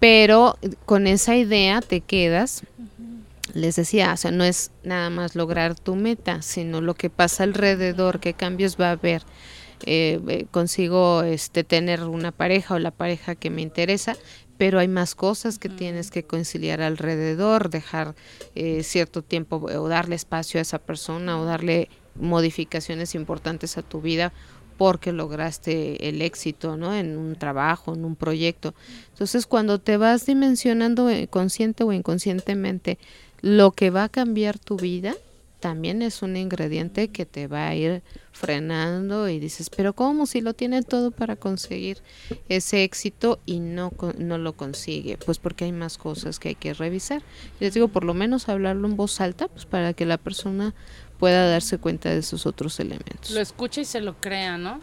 [0.00, 2.62] Pero eh, con esa idea te quedas,
[3.52, 7.42] les decía, o sea, no es nada más lograr tu meta, sino lo que pasa
[7.44, 9.22] alrededor, qué cambios va a haber.
[9.84, 14.16] Eh, eh, consigo este tener una pareja o la pareja que me interesa,
[14.58, 18.16] pero hay más cosas que tienes que conciliar alrededor, dejar
[18.56, 23.82] eh, cierto tiempo eh, o darle espacio a esa persona o darle modificaciones importantes a
[23.82, 24.32] tu vida
[24.76, 26.94] porque lograste el éxito, ¿no?
[26.94, 28.74] En un trabajo, en un proyecto.
[29.10, 32.98] Entonces, cuando te vas dimensionando eh, consciente o inconscientemente
[33.40, 35.14] lo que va a cambiar tu vida,
[35.60, 40.40] también es un ingrediente que te va a ir frenando y dices, pero ¿cómo si
[40.40, 41.98] lo tiene todo para conseguir
[42.48, 45.18] ese éxito y no, no lo consigue?
[45.18, 47.22] Pues porque hay más cosas que hay que revisar.
[47.60, 50.74] Les digo, por lo menos hablarlo en voz alta, pues para que la persona
[51.18, 53.30] pueda darse cuenta de esos otros elementos.
[53.30, 54.80] Lo escucha y se lo crea, ¿no?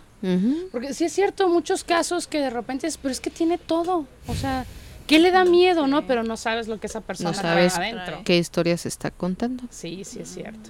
[0.71, 4.07] Porque sí es cierto, muchos casos que de repente es, pero es que tiene todo.
[4.27, 4.65] O sea,
[5.08, 6.06] ¿qué le da miedo, no?
[6.08, 8.22] Pero no sabes lo que esa persona No trae sabes adentro.
[8.26, 9.64] qué historia se está contando.
[9.70, 10.70] Sí, sí es cierto.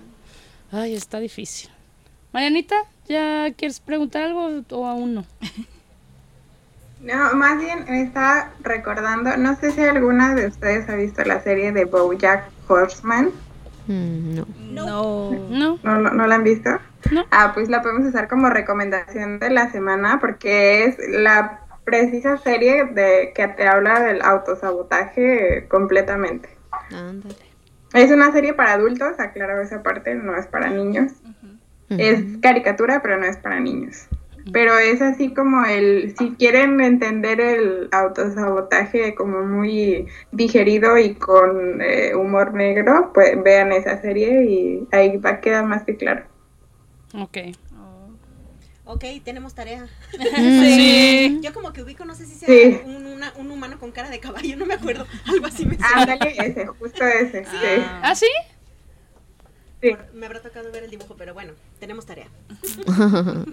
[0.71, 1.69] Ay, está difícil.
[2.33, 2.75] Marianita,
[3.07, 5.25] ¿ya quieres preguntar algo o aún no?
[7.01, 11.41] No, más bien me estaba recordando, no sé si alguna de ustedes ha visto la
[11.41, 13.29] serie de BoJack Horseman.
[13.87, 14.47] Mm, no.
[14.71, 15.31] No.
[15.49, 15.79] No.
[15.83, 16.69] ¿No, lo- no la han visto?
[17.11, 17.23] No.
[17.29, 22.85] Ah, pues la podemos usar como recomendación de la semana porque es la precisa serie
[22.85, 26.49] de que te habla del autosabotaje completamente.
[26.91, 27.35] Ándale.
[27.93, 31.13] Es una serie para adultos, aclaro esa parte, no es para niños.
[31.89, 34.07] Es caricatura, pero no es para niños.
[34.51, 41.81] Pero es así como el, si quieren entender el autosabotaje como muy digerido y con
[41.81, 46.23] eh, humor negro, pues vean esa serie y ahí va a quedar más que claro.
[47.13, 47.37] Ok.
[48.85, 49.87] Ok, tenemos tarea.
[50.35, 51.39] Sí.
[51.41, 52.81] Yo como que ubico, no sé si sea Sí.
[52.85, 55.05] un, una- un humano con cara de caballo, no me acuerdo.
[55.27, 56.01] Algo así me suena.
[56.13, 57.45] Ándale, ese, justo ese.
[57.45, 57.57] sí.
[58.01, 58.27] ¿Ah, sí?
[59.81, 59.95] Sí.
[60.13, 62.27] Me habrá tocado ver el dibujo, pero bueno, tenemos tarea.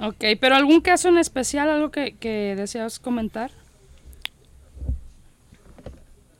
[0.00, 3.50] Ok, pero algún caso en especial, algo que, que deseas comentar?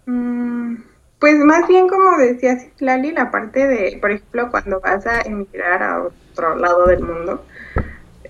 [0.07, 0.77] Mm,
[1.21, 5.83] Pues más bien como decía Lali, la parte de, por ejemplo, cuando vas a emigrar
[5.83, 7.45] a otro lado del mundo,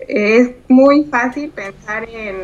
[0.08, 2.36] es muy fácil pensar en,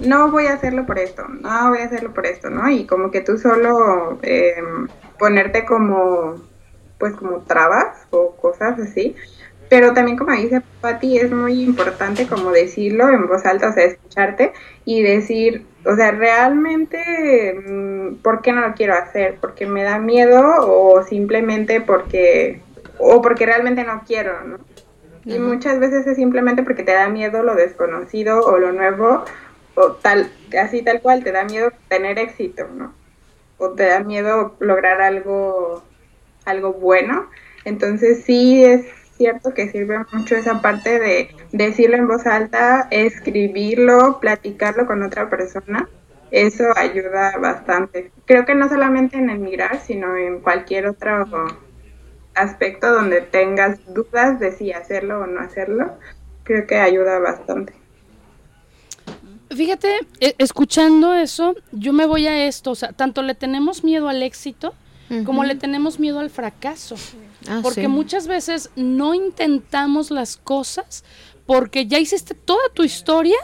[0.00, 2.68] no voy a hacerlo por esto, no voy a hacerlo por esto, ¿no?
[2.70, 4.56] Y como que tú solo eh,
[5.18, 6.42] ponerte como,
[6.98, 9.14] pues como trabas o cosas así.
[9.68, 13.84] Pero también como dice Patti, es muy importante como decirlo en voz alta, o sea,
[13.84, 14.52] escucharte
[14.84, 19.36] y decir, o sea, realmente, mm, ¿por qué no lo quiero hacer?
[19.40, 22.60] ¿Porque me da miedo o simplemente porque,
[22.98, 24.58] o porque realmente no quiero, ¿no?
[25.24, 29.24] Y muchas veces es simplemente porque te da miedo lo desconocido o lo nuevo,
[29.74, 32.92] o tal, así tal cual, te da miedo tener éxito, ¿no?
[33.58, 35.82] O te da miedo lograr algo,
[36.44, 37.30] algo bueno.
[37.64, 44.20] Entonces sí es cierto que sirve mucho esa parte de decirlo en voz alta, escribirlo,
[44.20, 45.88] platicarlo con otra persona.
[46.30, 48.10] Eso ayuda bastante.
[48.26, 51.26] Creo que no solamente en emigrar, sino en cualquier otro
[52.34, 55.92] aspecto donde tengas dudas de si hacerlo o no hacerlo,
[56.42, 57.72] creo que ayuda bastante.
[59.50, 64.08] Fíjate, e- escuchando eso, yo me voy a esto, o sea, tanto le tenemos miedo
[64.08, 64.74] al éxito
[65.26, 66.96] como le tenemos miedo al fracaso.
[67.46, 67.88] Ah, porque sí.
[67.88, 71.04] muchas veces no intentamos las cosas
[71.46, 73.36] porque ya hiciste toda tu historia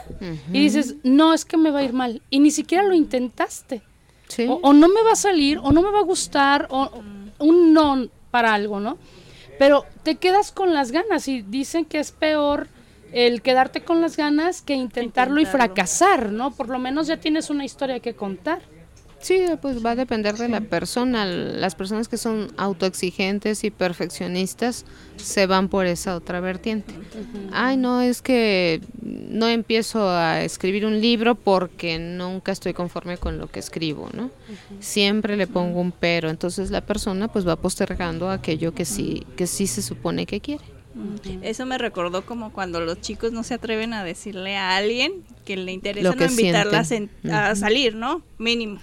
[0.51, 2.21] y dices, no, es que me va a ir mal.
[2.29, 3.83] Y ni siquiera lo intentaste.
[4.27, 4.47] Sí.
[4.49, 7.03] O, o no me va a salir, o no me va a gustar, o
[7.41, 8.97] o un no para algo, ¿no?
[9.59, 12.67] Pero te quedas con las ganas y dicen que es peor
[13.13, 16.51] el quedarte con las ganas que intentarlo, y fracasar, ¿no?
[16.51, 18.61] Por lo menos ya tienes una historia que contar.
[19.21, 21.25] Sí, pues va a depender de la persona.
[21.25, 24.85] Las personas que son autoexigentes y perfeccionistas
[25.17, 26.93] se van por esa otra vertiente.
[27.51, 33.37] Ay, no, es que no empiezo a escribir un libro porque nunca estoy conforme con
[33.37, 34.31] lo que escribo, ¿no?
[34.79, 39.45] Siempre le pongo un pero, entonces la persona pues va postergando aquello que sí que
[39.47, 40.63] sí se supone que quiere.
[41.41, 45.55] Eso me recordó como cuando los chicos no se atreven a decirle a alguien que
[45.55, 46.79] le interesa no invitarla
[47.31, 48.23] a, salir, ¿no?
[48.37, 48.79] Mínimo.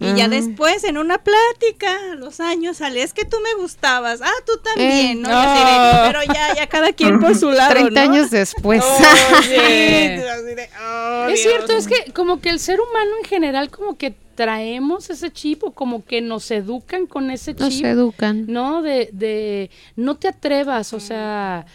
[0.00, 0.28] Y ya Ah.
[0.28, 4.52] después, en una plática, a los años sale, es que tú me gustabas, ah, tú
[4.62, 5.20] también, Eh.
[5.22, 5.28] ¿no?
[5.30, 6.04] Y así de- Ah.
[6.06, 8.12] pero ya, ya cada quien por su lado, 30 ¿no?
[8.12, 8.82] años después.
[9.34, 13.96] Así de, oh, es cierto, es que como que el ser humano en general como
[13.96, 17.60] que traemos ese chip o como que nos educan con ese chip.
[17.60, 18.46] Nos educan.
[18.48, 18.82] ¿no?
[18.82, 21.66] De, de no te atrevas, o sea,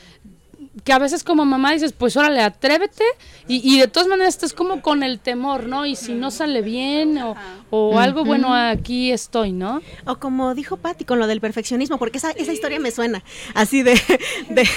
[0.84, 3.04] que a veces como mamá dices, pues órale, atrévete,
[3.48, 5.86] y, y de todas maneras estás como con el temor, ¿no?
[5.86, 7.36] Y si no sale bien o,
[7.70, 9.82] o algo, bueno, aquí estoy, ¿no?
[10.06, 13.24] O como dijo Patti con lo del perfeccionismo, porque esa, esa historia me suena
[13.56, 13.94] así de,
[14.50, 14.68] de,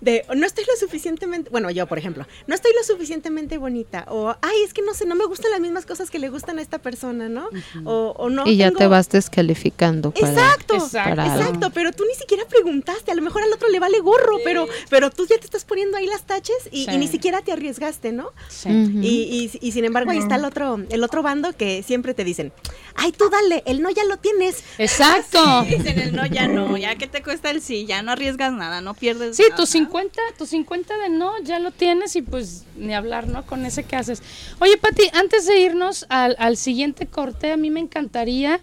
[0.00, 4.34] de, no estoy lo suficientemente, bueno, yo por ejemplo, no estoy lo suficientemente bonita, o
[4.42, 6.62] ay, es que no sé, no me gustan las mismas cosas que le gustan a
[6.62, 7.48] esta persona, ¿no?
[7.84, 8.46] o, o no.
[8.46, 11.10] y ya tengo- te vas descalificando para Exacto, Exacto.
[11.10, 11.36] para algo.
[11.44, 14.66] exacto, pero tú ni siquiera preguntaste, a lo mejor al otro le vale gorro, pero,
[14.90, 16.90] pero tú ya te estás poniendo ahí las taches y, Sí.
[16.92, 18.30] y ni siquiera te arriesgaste, ¿no?
[18.48, 18.68] Sí.
[18.70, 22.24] Y, y, y sin embargo ahí está el otro, el otro bando que siempre te
[22.24, 22.52] dicen,
[22.96, 24.62] ay, tú dale, el no ya lo tienes.
[24.78, 25.62] Exacto.
[25.68, 28.80] Dicen el no, ya no, ya que te cuesta el sí, ya no arriesgas nada,
[28.80, 29.56] no pierdes Sí, nada.
[29.56, 33.44] tus 50, tus 50 de no, ya lo tienes y pues ni hablar, ¿no?
[33.46, 34.22] Con ese que haces.
[34.60, 38.60] Oye, Pati, antes de irnos al, al siguiente corte, a mí me encantaría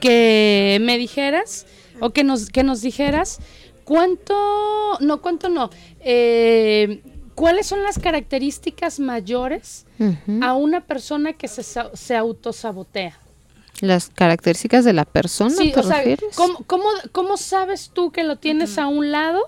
[0.00, 1.66] que me dijeras
[2.00, 3.38] o que nos, que nos dijeras
[3.92, 4.34] cuánto,
[5.00, 5.68] no, cuánto no,
[6.00, 7.02] eh,
[7.34, 9.84] cuáles son las características mayores
[10.40, 13.18] a una persona que se, se autosabotea.
[13.80, 16.34] Las características de la persona, Sí, ¿te o sea, refieres?
[16.36, 19.40] ¿cómo, cómo, cómo sabes tú que lo tienes a un lado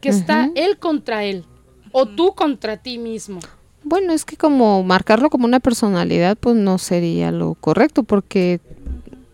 [0.00, 1.44] que está él contra él
[1.92, 3.40] o tú contra ti mismo?
[3.82, 8.60] Bueno, es que como marcarlo como una personalidad, pues no sería lo correcto, porque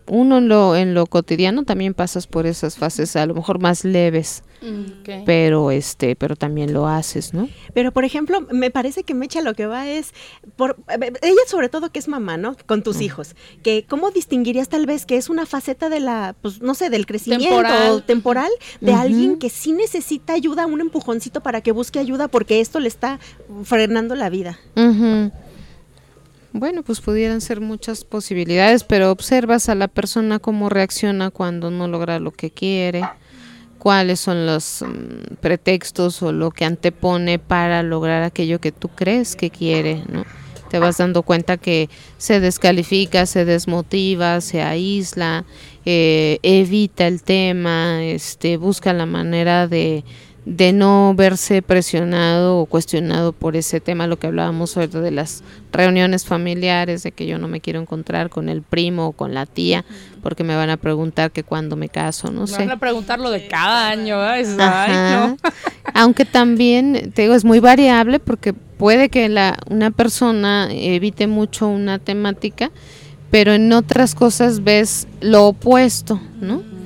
[0.07, 3.83] uno en lo, en lo cotidiano también pasas por esas fases a lo mejor más
[3.83, 7.47] leves, Mm, pero este, pero también lo haces, ¿no?
[7.73, 10.13] Pero por ejemplo, me parece que Mecha lo que va es
[10.55, 12.55] por eh, ella sobre todo que es mamá, ¿no?
[12.65, 16.61] Con tus hijos, que cómo distinguirías tal vez que es una faceta de la pues
[16.61, 18.03] no sé, del crecimiento Temporal.
[18.03, 18.51] temporal,
[18.81, 22.87] de alguien que sí necesita ayuda, un empujoncito para que busque ayuda porque esto le
[22.87, 23.19] está
[23.63, 24.59] frenando la vida.
[26.59, 31.87] Bueno, pues pudieran ser muchas posibilidades, pero observas a la persona cómo reacciona cuando no
[31.87, 33.03] logra lo que quiere,
[33.77, 39.35] cuáles son los mm, pretextos o lo que antepone para lograr aquello que tú crees
[39.35, 40.25] que quiere, ¿no?
[40.71, 45.45] Te vas dando cuenta que se descalifica, se desmotiva, se aísla,
[45.85, 50.03] eh, evita el tema, este, busca la manera de,
[50.47, 55.43] de no verse presionado o cuestionado por ese tema, lo que hablábamos ahorita de las
[55.73, 59.45] reuniones familiares, de que yo no me quiero encontrar con el primo o con la
[59.45, 59.83] tía,
[60.23, 62.59] porque me van a preguntar que cuándo me caso, no Me sé.
[62.59, 65.37] van a preguntar lo de cada año, no.
[65.93, 71.67] Aunque también, te digo, es muy variable porque puede que la, una persona evite mucho
[71.67, 72.71] una temática,
[73.31, 76.76] pero en otras cosas ves lo opuesto, ¿no?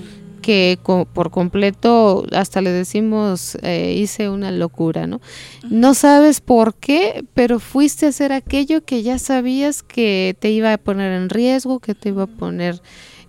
[0.42, 5.22] Que co- por completo, hasta le decimos, eh, hice una locura, ¿no?
[5.70, 10.74] No sabes por qué, pero fuiste a hacer aquello que ya sabías que te iba
[10.74, 12.82] a poner en riesgo, que te iba a poner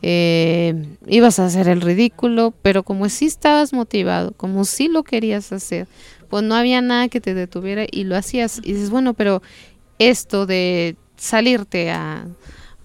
[0.04, 5.52] eh, ibas a hacer el ridículo, pero como sí estabas motivado, como sí lo querías
[5.52, 5.86] hacer,
[6.28, 8.58] pues no había nada que te detuviera y lo hacías.
[8.64, 9.42] Y dices, bueno, pero
[9.98, 12.26] esto de salirte a,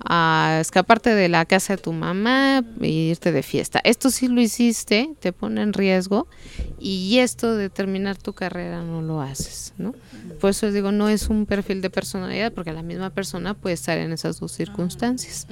[0.03, 4.41] a escaparte de la casa de tu mamá e irte de fiesta, esto sí lo
[4.41, 6.27] hiciste, te pone en riesgo
[6.79, 9.95] y esto de terminar tu carrera no lo haces, ¿no?
[10.39, 13.97] Por eso digo, no es un perfil de personalidad porque la misma persona puede estar
[13.97, 15.47] en esas dos circunstancias.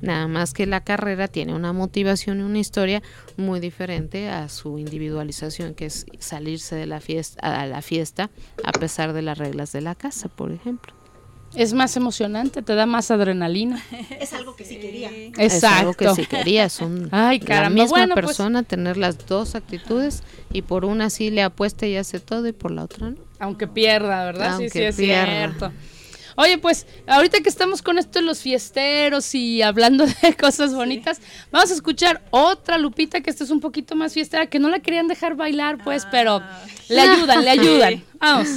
[0.00, 3.02] Nada más que la carrera tiene una motivación y una historia
[3.36, 8.30] muy diferente a su individualización, que es salirse de la fiesta a la fiesta
[8.64, 10.99] a pesar de las reglas de la casa, por ejemplo.
[11.54, 13.82] Es más emocionante, te da más adrenalina.
[14.20, 15.08] Es algo que sí quería.
[15.36, 16.14] Es algo Exacto.
[16.14, 17.82] que si querías, son Ay, la caramba.
[17.82, 20.22] misma Bueno, pues- persona tener las dos actitudes
[20.52, 23.16] y por una sí le apuesta y hace todo y por la otra no.
[23.40, 24.56] Aunque pierda, ¿verdad?
[24.58, 25.26] sí, Aunque sí, es pierda.
[25.26, 25.72] cierto.
[26.36, 31.20] Oye, pues ahorita que estamos con esto de los fiesteros y hablando de cosas bonitas,
[31.50, 34.78] vamos a escuchar otra Lupita que esta es un poquito más fiestera, que no la
[34.80, 36.40] querían dejar bailar, pues, pero
[36.88, 38.04] le ayudan, le ayudan.
[38.20, 38.48] Vamos.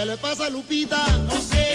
[0.00, 0.96] ¿Qué le pasa a Lupita?
[1.28, 1.69] No sé.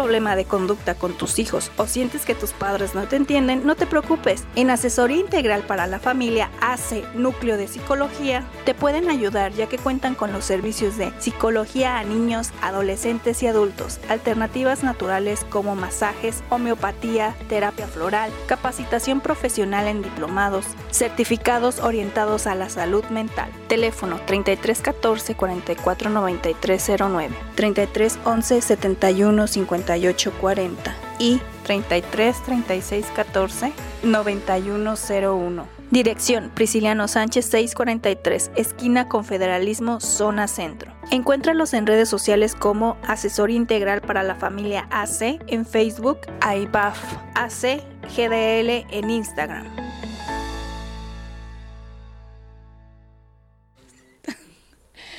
[0.00, 3.66] Problema de conducta con tus hijos o sientes que tus padres no te entienden?
[3.66, 4.44] No te preocupes.
[4.56, 9.78] En Asesoría Integral para la Familia AC Núcleo de Psicología te pueden ayudar ya que
[9.78, 16.44] cuentan con los servicios de psicología a niños, adolescentes y adultos, alternativas naturales como masajes,
[16.50, 23.50] homeopatía, terapia floral, capacitación profesional en diplomados, certificados orientados a la salud mental.
[23.66, 33.72] Teléfono 33 14 44 93 09, 33 11 71 58 40 y 33 36 14
[34.04, 35.79] 91 01.
[35.90, 40.92] Dirección Prisciliano Sánchez 643, esquina Confederalismo, zona centro.
[41.10, 46.96] Encuéntralos en redes sociales como Asesor Integral para la Familia AC en Facebook, AIBAF
[47.34, 47.82] AC
[48.16, 49.66] GDL en Instagram.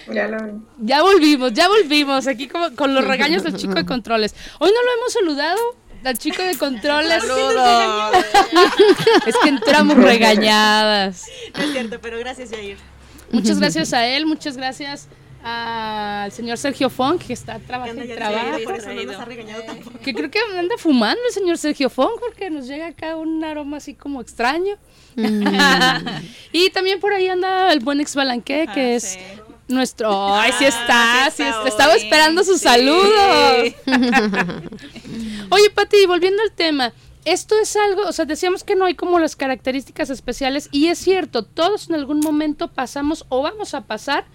[0.08, 0.52] Ya lo vi.
[0.80, 2.28] Ya volvimos, ya volvimos.
[2.28, 4.34] Aquí como con los regaños del chico de controles.
[4.60, 5.60] Hoy no lo hemos saludado
[6.06, 7.24] al chico de controles.
[9.26, 11.26] es que entramos regañadas.
[11.56, 12.78] No es cierto, pero gracias, Jair.
[13.32, 15.08] Muchas gracias a él, muchas gracias
[15.44, 18.58] al señor Sergio Funk, que está trabajando y trabaja.
[18.64, 19.98] por eso no nos ha regañado tampoco.
[20.00, 23.78] Que creo que anda fumando el señor Sergio Funk, porque nos llega acá un aroma
[23.78, 24.76] así como extraño.
[26.52, 29.20] y también por ahí anda el buen ex Balanqué, que Ah, es sí.
[29.70, 30.36] nuestro.
[30.36, 31.26] ¡Ay, sí está!
[31.26, 31.70] Ah, sí sí está está.
[31.70, 32.66] Estaba esperando sus Sí.
[32.66, 33.74] saludos.
[35.50, 36.94] Oye, Pati, volviendo al tema.
[37.26, 40.98] Esto es algo, o sea, decíamos que no hay como las características especiales y es
[41.00, 44.26] cierto, todos en algún momento pasamos o vamos a pasar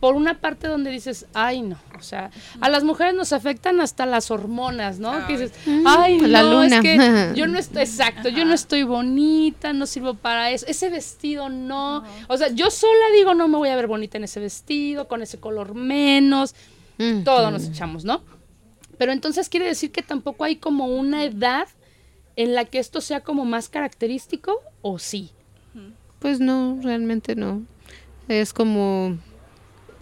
[0.00, 4.06] por una parte donde dices, ay no, o sea, a las mujeres nos afectan hasta
[4.06, 5.24] las hormonas, ¿no?
[5.26, 5.52] Que dices,
[5.86, 6.76] ay la no, luna".
[6.78, 10.88] es que yo no estoy, exacto, yo no estoy bonita, no sirvo para eso, ese
[10.90, 14.40] vestido no, o sea, yo sola digo, no me voy a ver bonita en ese
[14.40, 16.54] vestido, con ese color menos,
[16.98, 17.24] Mm.
[17.24, 18.22] todo nos echamos, ¿no?
[18.96, 21.68] Pero entonces quiere decir que tampoco hay como una edad
[22.36, 25.30] en la que esto sea como más característico o sí.
[26.18, 27.62] Pues no, realmente no.
[28.28, 29.18] Es como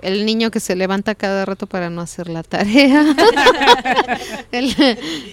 [0.04, 3.04] el niño que se levanta cada rato para no hacer la tarea.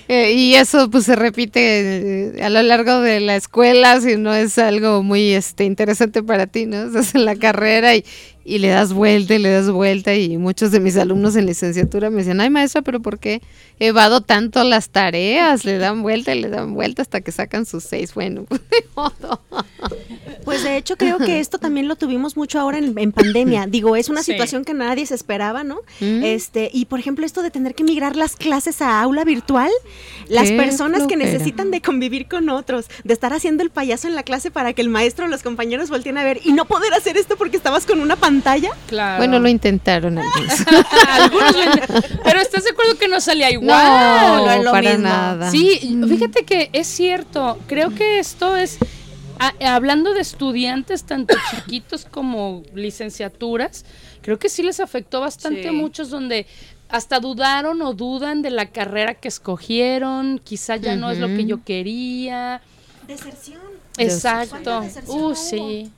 [0.08, 4.34] Eh, y eso pues se repite eh, a lo largo de la escuela, si no
[4.34, 6.88] es algo muy este interesante para ti, ¿no?
[6.88, 8.04] Estás en la carrera y,
[8.44, 12.10] y le das vuelta y le das vuelta y muchos de mis alumnos en licenciatura
[12.10, 13.42] me decían, ay maestra, pero ¿por qué
[13.80, 15.64] evado tanto las tareas?
[15.66, 18.14] Le dan vuelta y le dan vuelta hasta que sacan sus seis.
[18.14, 19.42] Bueno, pues de modo.
[20.44, 23.68] Pues de hecho creo que esto también lo tuvimos mucho ahora en, en pandemia.
[23.68, 24.32] Digo, es una Sí.
[24.32, 25.80] situación que nadie se esperaba, ¿no?
[26.00, 26.24] Mm.
[26.24, 29.70] Este, y por ejemplo esto de tener que migrar las clases a aula virtual,
[30.30, 34.16] las Qué personas que necesitan de convivir con otros, de estar haciendo el payaso en
[34.16, 36.94] la clase para que el maestro o los compañeros volteen a ver y no poder
[36.94, 38.70] hacer esto porque estabas con una pantalla.
[38.88, 39.18] Claro.
[39.18, 40.60] Bueno, lo intentaron algunos.
[41.10, 43.68] Algunos lo int- Pero estás de acuerdo que no salía igual.
[43.70, 45.04] No, no es lo para mismo.
[45.08, 45.52] nada.
[45.52, 47.60] Sí, fíjate que es cierto.
[47.68, 48.78] Creo que esto es,
[49.40, 53.86] a- hablando de estudiantes tanto chiquitos como licenciaturas,
[54.22, 55.68] creo que sí les afectó bastante Sí.
[55.68, 56.46] a muchos donde
[56.90, 61.46] hasta dudaron o dudan de la carrera que escogieron, quizá ya no es lo que
[61.46, 62.62] yo quería.
[63.08, 63.62] Deserción.
[63.98, 64.52] Exacto.
[64.64, 65.92] ¿Cuánta deserción Uh, sí.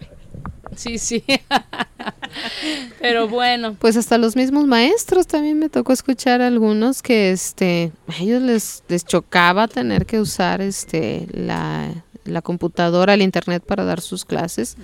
[0.75, 1.23] Sí, sí.
[2.99, 3.75] Pero bueno.
[3.79, 8.83] Pues hasta los mismos maestros también me tocó escuchar algunos que este a ellos les,
[8.87, 11.89] les chocaba tener que usar este la,
[12.25, 14.77] la computadora, el internet para dar sus clases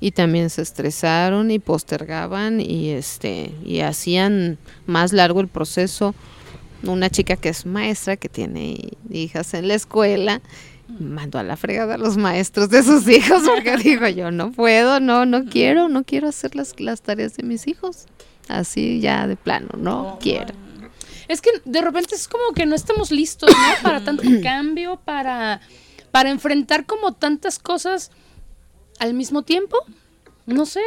[0.00, 6.14] y también se estresaron y postergaban y este y hacían más largo el proceso.
[6.82, 10.42] Una chica que es maestra que tiene hijas en la escuela
[10.88, 15.00] mandó a la fregada a los maestros de sus hijos porque dijo yo no puedo,
[15.00, 18.06] no, no quiero, no quiero hacer las, las tareas de mis hijos.
[18.48, 20.54] Así ya de plano, no quiero.
[21.28, 23.82] Es que de repente es como que no estamos listos, ¿no?
[23.82, 25.60] Para tanto cambio, para,
[26.10, 28.12] para enfrentar como tantas cosas
[28.98, 29.76] al mismo tiempo.
[30.46, 30.80] No sé,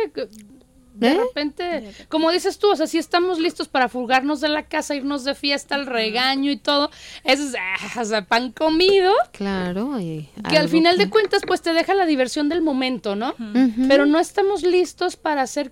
[1.00, 1.18] de ¿Eh?
[1.18, 5.24] repente, como dices tú, o sea, si estamos listos para fugarnos de la casa, irnos
[5.24, 6.90] de fiesta, el regaño y todo,
[7.24, 10.00] eso es, ah, o sea, pan comido, Claro.
[10.00, 13.34] y que al final que- de cuentas, pues te deja la diversión del momento, ¿no?
[13.88, 15.72] Pero no estamos listos para hacer,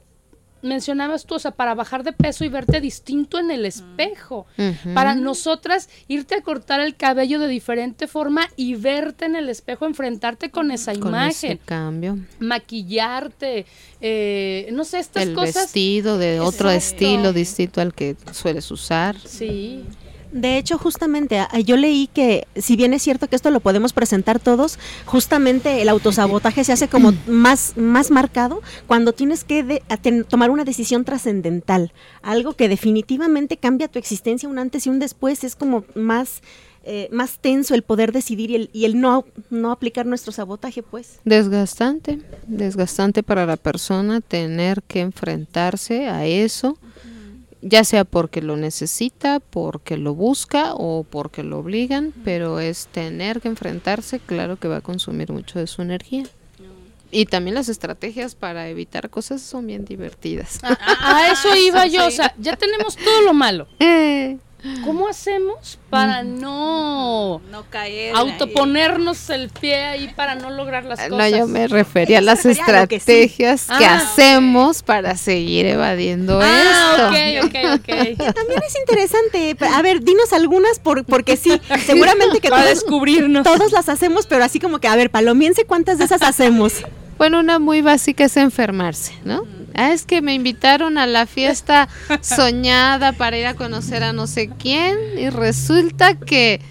[0.68, 4.46] mencionabas tú, o sea, para bajar de peso y verte distinto en el espejo.
[4.94, 9.86] Para nosotras irte a cortar el cabello de diferente forma y verte en el espejo,
[9.86, 12.18] enfrentarte con esa con ese imagen, cambio.
[12.40, 13.66] maquillarte,
[14.02, 15.56] eh, no sé, estas el cosas.
[15.56, 17.06] vestido de otro Exacto.
[17.06, 19.18] estilo distinto al que sueles usar.
[19.26, 19.84] Sí.
[20.32, 23.94] De hecho, justamente, a- yo leí que, si bien es cierto que esto lo podemos
[23.94, 29.84] presentar todos, justamente el autosabotaje se hace como más, más marcado cuando tienes que de-
[29.90, 34.90] a ten- tomar una decisión trascendental, algo que definitivamente cambia tu existencia un antes y
[34.90, 36.42] un después, es como más,
[36.84, 40.84] eh, más tenso el poder decidir y el, y el no, no aplicar nuestro sabotaje,
[40.84, 41.20] pues.
[41.26, 46.78] Desgastante, desgastante para la persona tener que enfrentarse a eso,
[47.68, 53.42] ya sea porque lo necesita, porque lo busca o porque lo obligan, pero es tener
[53.42, 56.26] que enfrentarse, claro que va a consumir mucho de su energía.
[57.10, 60.60] Y también las estrategias para evitar cosas son bien divertidas.
[60.64, 63.68] A, a- a eso iba yo, o sea, ya tenemos todo lo malo.
[63.80, 64.38] Eh,
[64.84, 68.16] ¿Cómo hacemos para no No caer.
[68.16, 71.32] autoponernos el pie ahí para no lograr las No, cosas?
[71.32, 72.60] yo me refería a las a que sí.
[72.62, 77.12] estrategias que, Ah, hacemos para seguir evadiendo Ah,
[77.42, 77.46] esto.
[77.46, 77.88] ok, ok, ok.
[78.36, 79.56] También es interesante.
[79.74, 83.44] A ver, dinos algunas por, porque sí, seguramente que Para todos, descubrirnos.
[83.44, 86.74] todos las hacemos, pero así como que, a ver, palomiense, ¿cuántas de esas hacemos?
[87.18, 89.44] Bueno, una muy básica es enfermarse, ¿no?
[89.74, 91.88] Ah, es que me invitaron a la fiesta
[92.22, 96.62] soñada para ir a conocer a no sé quién y resulta que,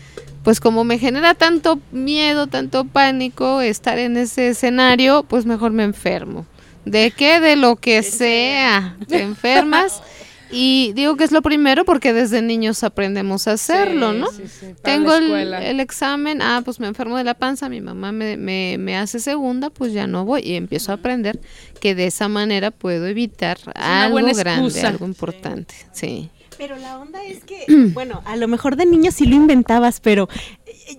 [0.42, 5.84] pues como me genera tanto miedo, tanto pánico estar en ese escenario, pues mejor me
[5.84, 6.46] enfermo.
[6.84, 7.40] ¿De qué?
[7.40, 8.96] De lo que sea.
[9.08, 10.02] Te enfermas
[10.50, 14.30] Y digo que es lo primero porque desde niños aprendemos a hacerlo, Sí, ¿no?
[14.30, 17.68] sí, sí, para Tengo la el, el examen, ah, pues me enfermo de la panza,
[17.68, 21.40] mi mamá me, me, me hace segunda, pues ya no voy y empiezo a aprender
[21.80, 26.30] que de esa manera puedo evitar algo grande, algo importante, sí.
[26.58, 30.28] Pero la onda es que, bueno, a lo mejor de niño sí lo inventabas, pero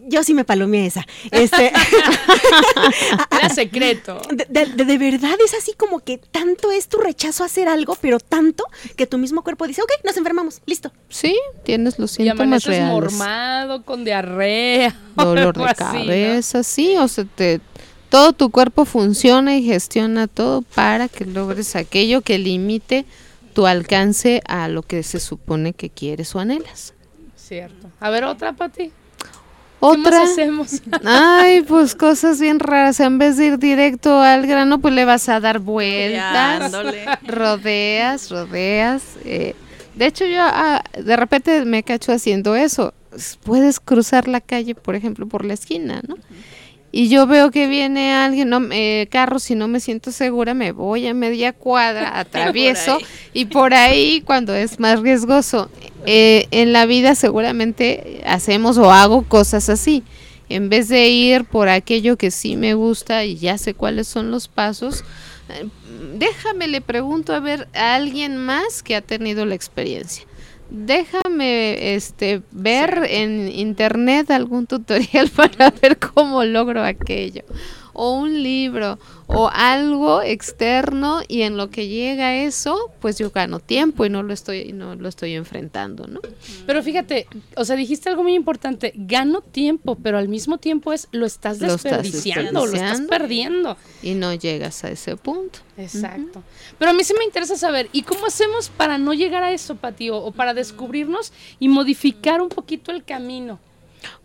[0.07, 1.05] yo sí me palomeé esa.
[1.31, 1.71] Este,
[3.31, 4.19] Era secreto.
[4.49, 8.19] de, de- verdad es así como que tanto es tu rechazo a hacer algo, pero
[8.19, 8.63] tanto
[8.95, 10.91] que tu mismo cuerpo dice, ok, nos enfermamos, listo.
[11.09, 12.91] Sí, tienes los Y síntomas amaneces reales.
[12.93, 14.95] mormado, con diarrea.
[15.15, 15.91] Dolor de así, ¿no?
[16.05, 17.61] cabeza, sí, o sea, te,
[18.09, 23.05] todo tu cuerpo funciona y gestiona todo para que logres aquello que limite
[23.53, 26.93] tu alcance a lo que se supone que quieres o anhelas.
[27.35, 27.89] Cierto.
[27.99, 28.71] A ver, otra para
[29.79, 29.87] ti.
[29.91, 30.81] ¿Qué más Otra, hacemos?
[31.05, 35.29] ay, pues cosas bien raras, en vez de ir directo al grano, pues le vas
[35.29, 36.71] a dar vueltas,
[37.25, 39.03] rodeas, rodeas.
[39.25, 39.55] eh.
[39.95, 42.93] De hecho, yo ah, de repente me cacho haciendo eso.
[43.43, 46.17] Puedes cruzar la calle, por ejemplo, por la esquina, ¿no?
[46.91, 50.71] Y yo veo que viene alguien, no, eh, carro, si no me siento segura, me
[50.71, 52.97] voy a media cuadra, atravieso
[53.33, 55.69] y por ahí cuando es más riesgoso.
[56.05, 60.03] Eh, en la vida seguramente hacemos o hago cosas así.
[60.49, 64.31] En vez de ir por aquello que sí me gusta y ya sé cuáles son
[64.31, 65.03] los pasos,
[65.49, 65.67] eh,
[66.17, 70.25] déjame, le pregunto a ver a alguien más que ha tenido la experiencia.
[70.69, 77.43] Déjame este ver en internet algún tutorial para ver cómo logro aquello
[77.97, 83.59] o un libro o algo externo y en lo que llega eso, pues yo gano
[83.59, 86.21] tiempo y no lo estoy no lo estoy enfrentando, ¿no?
[86.65, 88.93] Pero fíjate, o sea, dijiste algo muy importante.
[88.95, 93.77] Gano tiempo, pero al mismo tiempo es lo estás Lo estás desperdiciando, lo estás perdiendo.
[94.03, 95.59] Y no llegas a ese punto.
[95.75, 96.43] Exacto.
[96.77, 99.75] Pero a mí sí me interesa saber, ¿y cómo hacemos para no llegar a eso,
[99.75, 100.11] Pati?
[100.11, 103.59] O, o para descubrirnos y modificar un poquito el camino.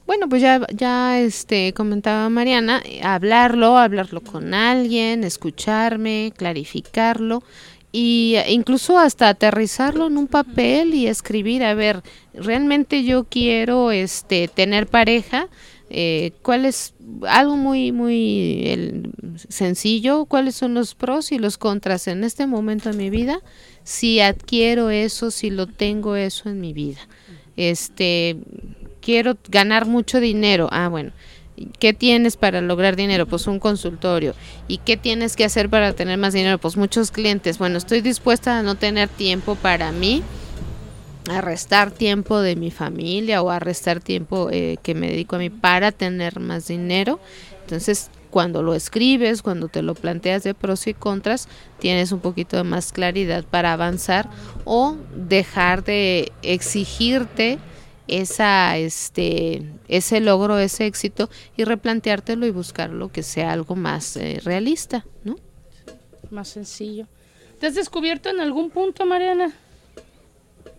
[0.06, 7.42] Bueno, pues ya, ya este, comentaba Mariana, eh, hablarlo, hablarlo con alguien, escucharme, clarificarlo
[7.92, 12.02] y eh, incluso hasta aterrizarlo en un papel y escribir, a ver,
[12.34, 15.48] realmente yo quiero este, tener pareja,
[15.90, 16.94] eh, cuál es
[17.28, 19.12] algo muy, muy
[19.48, 23.40] sencillo, cuáles son los pros y los contras en este momento de mi vida,
[23.84, 27.00] si adquiero eso, si lo tengo eso en mi vida.
[27.56, 28.38] Este,
[29.02, 30.68] quiero ganar mucho dinero.
[30.70, 31.12] Ah, bueno.
[31.78, 33.26] ¿Qué tienes para lograr dinero?
[33.26, 34.34] Pues un consultorio.
[34.68, 36.56] ¿Y qué tienes que hacer para tener más dinero?
[36.58, 37.58] Pues muchos clientes.
[37.58, 40.22] Bueno, estoy dispuesta a no tener tiempo para mí,
[41.30, 45.40] a restar tiempo de mi familia o a restar tiempo eh, que me dedico a
[45.40, 47.20] mí para tener más dinero.
[47.60, 51.48] Entonces, cuando lo escribes, cuando te lo planteas de pros y contras,
[51.78, 54.30] tienes un poquito de más claridad para avanzar
[54.64, 57.58] o dejar de exigirte
[58.08, 64.16] esa este ese logro, ese éxito y replanteártelo y buscar lo que sea algo más
[64.16, 65.36] eh, realista, ¿no?
[66.30, 67.06] Más sencillo.
[67.60, 69.52] ¿Te has descubierto en algún punto, Mariana?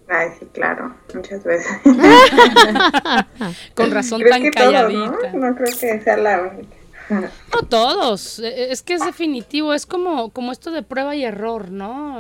[0.10, 1.72] Ay, sí, claro, muchas veces.
[3.76, 5.32] Con razón Creo tan que calladita.
[5.34, 5.50] ¿no?
[5.50, 6.76] No creo que sea la única.
[7.10, 11.70] No todos, eh, es que es definitivo, es como, como esto de prueba y error,
[11.72, 12.20] ¿no?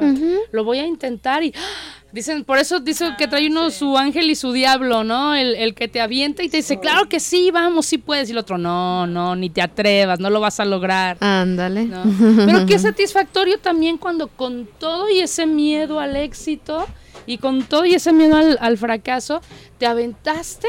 [0.52, 2.04] Lo voy a intentar y ¡ah!
[2.12, 5.36] dicen, por eso dice que trae uno su ángel y su diablo, ¿no?
[5.36, 8.34] El, el que te avienta y te dice, claro que sí, vamos, sí puedes, y
[8.34, 11.18] el otro, no, no, ni te atrevas, no lo vas a lograr.
[11.22, 11.86] Ándale.
[11.86, 12.04] ¿no?
[12.46, 16.86] Pero qué satisfactorio también cuando con todo y ese miedo al éxito
[17.26, 19.42] y con todo y ese miedo al, al fracaso,
[19.78, 20.68] te aventaste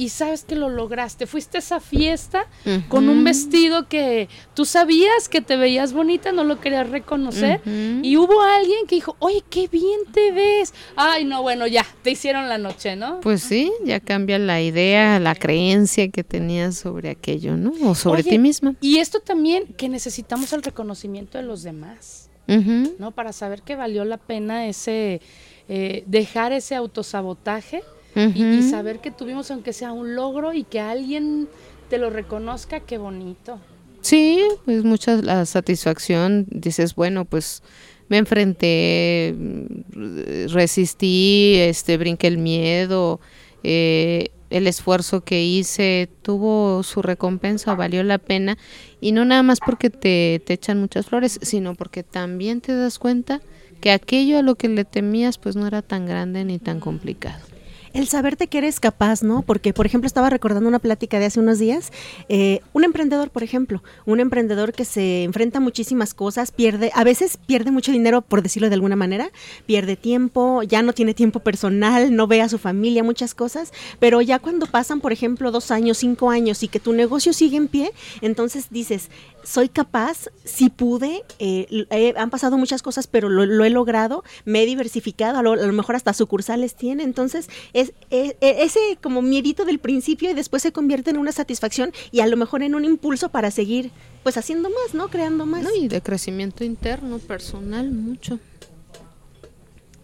[0.00, 1.26] y sabes que lo lograste.
[1.26, 2.46] Fuiste a esa fiesta
[2.88, 7.60] con un vestido que tú sabías que te veías bonita, no lo querías reconocer.
[7.66, 10.72] Y hubo alguien que dijo, oye, qué bien te ves.
[10.96, 13.20] Ay, no, bueno, ya, te hicieron la noche, ¿no?
[13.20, 17.74] Pues sí, ya cambia la idea, la creencia que tenías sobre aquello, ¿no?
[17.86, 18.76] O sobre Oye, ti misma.
[18.80, 22.30] Y esto también que necesitamos el reconocimiento de los demás.
[22.48, 22.96] Ujú.
[22.98, 23.10] ¿no?
[23.10, 25.20] Para saber que valió la pena ese
[25.68, 27.82] eh, dejar ese autosabotaje
[28.14, 31.48] y, saber que tuvimos aunque sea un logro y que alguien
[31.88, 33.58] te lo reconozca, qué bonito.
[34.00, 37.62] Sí, pues mucha la satisfacción, dices, bueno, pues
[38.08, 43.20] me enfrenté, mm, resistí, este, brinqué el miedo,
[43.62, 48.58] eh, el esfuerzo que hice tuvo su recompensa, valió la pena,
[49.00, 52.98] y no nada más porque te, te echan muchas flores, sino porque también te das
[52.98, 53.40] cuenta
[53.80, 57.49] que aquello a lo que le temías pues no era tan grande ni tan complicado.
[57.92, 59.42] El saberte que eres capaz, ¿no?
[59.42, 61.92] Porque, por ejemplo, estaba recordando una plática de hace unos días,
[62.28, 67.04] eh, un emprendedor, por ejemplo, un emprendedor que se enfrenta a muchísimas cosas, pierde, a
[67.04, 69.30] veces pierde mucho dinero, por decirlo de alguna manera,
[69.66, 74.20] pierde tiempo, ya no tiene tiempo personal, no ve a su familia, muchas cosas, pero
[74.20, 77.68] ya cuando pasan, por ejemplo, dos años, cinco años y que tu negocio sigue en
[77.68, 79.10] pie, entonces dices,
[79.50, 84.22] soy capaz, si pude, eh, eh, han pasado muchas cosas, pero lo, lo he logrado,
[84.44, 88.62] me he diversificado, a lo, a lo mejor hasta sucursales tiene, entonces es, es- e-
[88.62, 92.36] ese como miedito del principio y después se convierte en una satisfacción y a lo
[92.36, 93.90] mejor en un impulso para seguir
[94.22, 95.08] pues haciendo más, ¿no?
[95.08, 95.64] Creando más.
[95.64, 98.38] No, y de crecimiento interno, personal, mucho.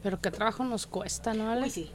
[0.03, 1.71] Pero qué trabajo nos cuesta, ¿no, Ale?
[1.71, 1.91] sí.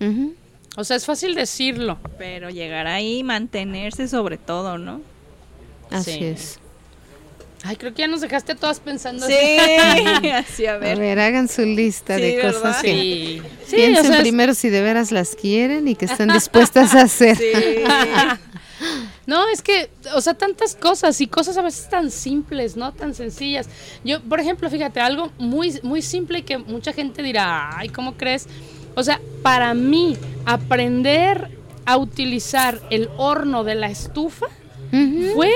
[0.00, 0.34] Ujú.
[0.76, 1.98] O sea, es fácil decirlo.
[2.18, 5.00] Pero llegar ahí, mantenerse sobre todo, ¿no?
[5.90, 6.24] Así Sí.
[6.24, 6.58] es.
[7.64, 10.28] Ay, creo que ya nos dejaste a todas pensando Sí, así.
[10.30, 10.98] así a A ver.
[10.98, 12.52] ver, hagan su lista Sí, de ¿verdad?
[12.60, 13.42] cosas que Sí.
[13.68, 16.94] Sí, piensen o sea, es- primero si de veras las quieren y que estén dispuestas
[16.94, 17.36] a hacer.
[17.36, 17.44] Sí.
[19.24, 22.90] No, es que, o sea, tantas cosas y cosas a veces tan simples, ¿no?
[22.92, 23.68] Tan sencillas.
[24.04, 28.14] Yo, por ejemplo, fíjate, algo muy, muy simple y que mucha gente dirá, ay, ¿cómo
[28.16, 28.48] crees?
[28.96, 31.56] O sea, para mí, aprender
[31.86, 34.46] a utilizar el horno de la estufa
[35.34, 35.50] fue,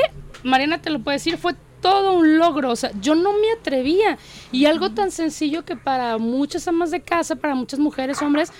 [0.44, 1.54] Mariana te lo puede decir, fue
[1.86, 2.70] todo un logro.
[2.72, 4.18] O sea, yo no me atrevía.
[4.50, 8.52] Y algo tan sencillo que para muchas amas de casa, para muchas mujeres, hombres,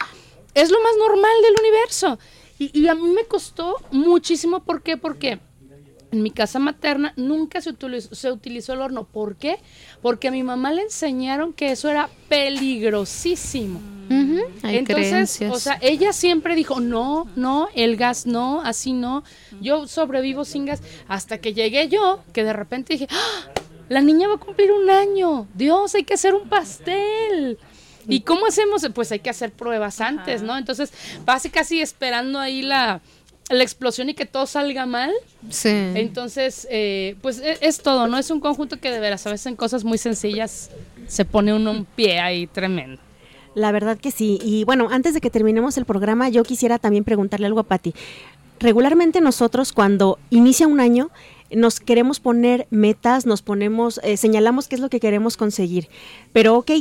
[0.55, 2.19] es lo más normal del universo.
[2.59, 4.61] Y, a mí me costó muchísimo.
[4.61, 4.97] ¿Por qué?
[4.97, 5.41] Porque
[6.17, 9.05] en mi casa materna nunca se utilizó, se utilizó el horno.
[9.05, 9.59] ¿Por qué?
[10.01, 13.81] Porque a mi mamá le enseñaron que eso era peligrosísimo.
[14.63, 15.53] Hay Entonces, creencias.
[15.53, 19.25] o sea, ella siempre dijo, no, no, el gas no, así no,
[19.61, 23.51] yo sobrevivo sin gas, hasta que llegué yo, que de repente dije, ¡Ah!
[23.89, 27.59] la niña va a cumplir un año, Dios, hay que hacer un pastel.
[28.09, 28.87] ¿Y cómo hacemos?
[28.95, 30.57] Pues hay que hacer pruebas antes, ¿no?
[30.57, 30.93] Entonces,
[31.25, 33.01] casi casi esperando ahí la,
[33.49, 35.13] la explosión y que todo salga mal.
[35.51, 35.69] sí.
[35.95, 38.19] Entonces, eh, pues e- es, todo, ¿no?
[38.19, 40.71] Es un conjunto que de veras, a veces en cosas muy sencillas
[41.07, 43.01] se pone uno un pie ahí tremendo.
[43.55, 44.39] La verdad que sí.
[44.43, 47.95] Y bueno, antes de que terminemos el programa, yo quisiera también preguntarle algo a Patti.
[48.59, 51.11] Regularmente nosotros cuando inicia un año
[51.51, 55.89] nos queremos poner metas, nos ponemos, eh, señalamos qué es lo que queremos conseguir.
[56.33, 56.73] Pero ok,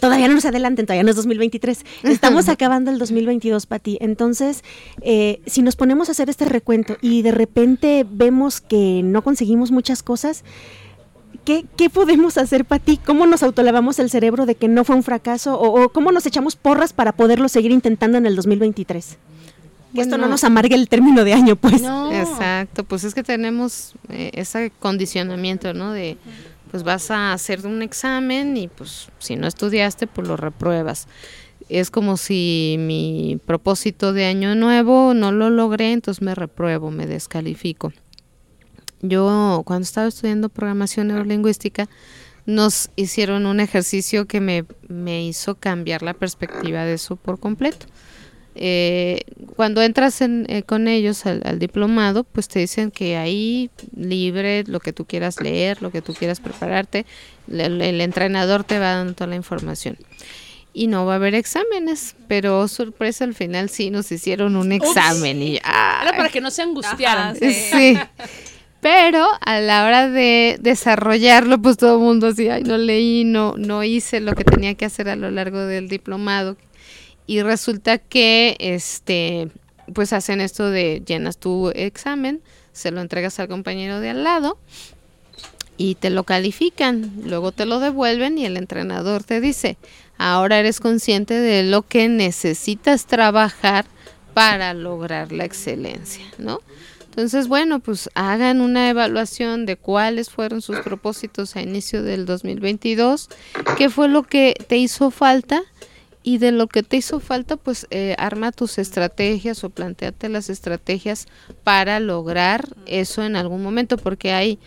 [0.00, 1.84] todavía no nos adelanten, todavía no es 2023.
[2.04, 3.98] Estamos acabando el 2022, Pati.
[4.00, 4.62] Entonces,
[5.02, 9.70] eh, si nos ponemos a hacer este recuento y de repente vemos que no conseguimos
[9.70, 10.44] muchas cosas,
[11.44, 12.98] ¿Qué, ¿Qué podemos hacer, Pati?
[12.98, 15.58] ¿Cómo nos autolavamos el cerebro de que no fue un fracaso?
[15.58, 19.16] ¿O, o cómo nos echamos porras para poderlo seguir intentando en el 2023?
[19.94, 21.80] Que esto no nos amargue el término de año, pues.
[21.80, 22.12] No.
[22.12, 25.92] Exacto, pues es que tenemos eh, ese condicionamiento, ¿no?
[25.92, 26.18] De,
[26.70, 31.08] pues vas a hacer un examen y pues si no estudiaste, pues lo repruebas.
[31.68, 37.06] Es como si mi propósito de año nuevo no lo logré, entonces me repruebo, me
[37.06, 37.92] descalifico.
[39.00, 41.88] Yo cuando estaba estudiando programación neurolingüística,
[42.46, 47.86] nos hicieron un ejercicio que me, me hizo cambiar la perspectiva de eso por completo
[48.60, 49.20] eh,
[49.56, 54.64] cuando entras en, eh, con ellos al, al diplomado, pues te dicen que ahí libre,
[54.66, 57.06] lo que tú quieras leer, lo que tú quieras prepararte,
[57.50, 59.96] el, el entrenador te va dando toda la información.
[60.72, 65.42] Y no va a haber exámenes, pero sorpresa, al final sí nos hicieron un examen
[65.42, 67.30] y Era para que no se angustiaran.
[67.30, 67.52] Ajá, sí.
[67.52, 67.98] Sí.
[68.80, 73.54] Pero a la hora de desarrollarlo, pues todo el mundo así, ay, no leí, no,
[73.56, 76.56] no hice lo que tenía que hacer a lo largo del diplomado.
[77.28, 79.50] Y resulta que, este,
[79.92, 82.40] pues hacen esto de llenas tu examen,
[82.72, 84.56] se lo entregas al compañero de al lado
[85.76, 89.76] y te lo califican, luego te lo devuelven y el entrenador te dice,
[90.16, 93.84] ahora eres consciente de lo que necesitas trabajar
[94.32, 96.62] para lograr la excelencia, ¿no?
[97.04, 103.28] Entonces, bueno, pues hagan una evaluación de cuáles fueron sus propósitos a inicio del 2022,
[103.76, 105.62] qué fue lo que te hizo falta
[106.28, 110.50] y de lo que te hizo falta, pues eh, arma tus estrategias o planteate las
[110.50, 111.26] estrategias
[111.64, 114.58] para lograr eso en algún momento, porque hay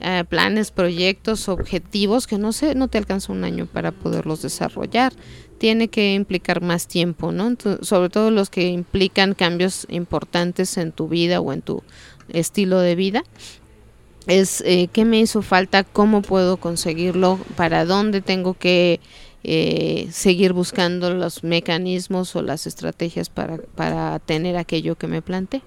[0.00, 5.12] eh, planes, proyectos, objetivos que no se, no te alcanza un año para poderlos desarrollar.
[5.58, 7.50] Tiene que implicar más tiempo, ¿no?
[7.50, 11.82] Ento- sobre todo los que implican cambios importantes en tu vida o en tu
[12.28, 13.24] estilo de vida.
[14.28, 19.00] Es eh, qué me hizo falta, cómo puedo conseguirlo, para dónde tengo que
[19.50, 25.62] eh, seguir buscando los mecanismos o las estrategias para, para tener aquello que me planteé.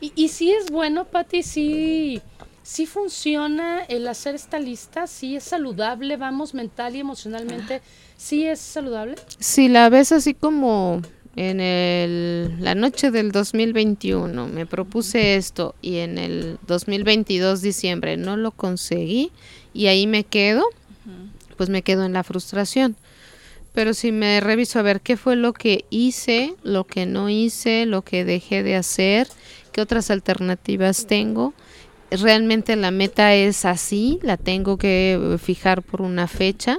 [0.00, 2.20] Y, y sí es bueno, Pati, sí,
[2.64, 7.80] sí funciona el hacer esta lista, sí es saludable, vamos, mental y emocionalmente,
[8.16, 9.14] sí es saludable.
[9.38, 11.00] Si la ves así como
[11.36, 18.36] en el, la noche del 2021 me propuse esto y en el 2022 diciembre no
[18.36, 19.30] lo conseguí
[19.72, 20.64] y ahí me quedo,
[21.60, 22.96] pues me quedo en la frustración.
[23.74, 27.84] Pero si me reviso a ver qué fue lo que hice, lo que no hice,
[27.84, 29.28] lo que dejé de hacer,
[29.70, 31.52] qué otras alternativas tengo,
[32.10, 36.78] realmente la meta es así, la tengo que fijar por una fecha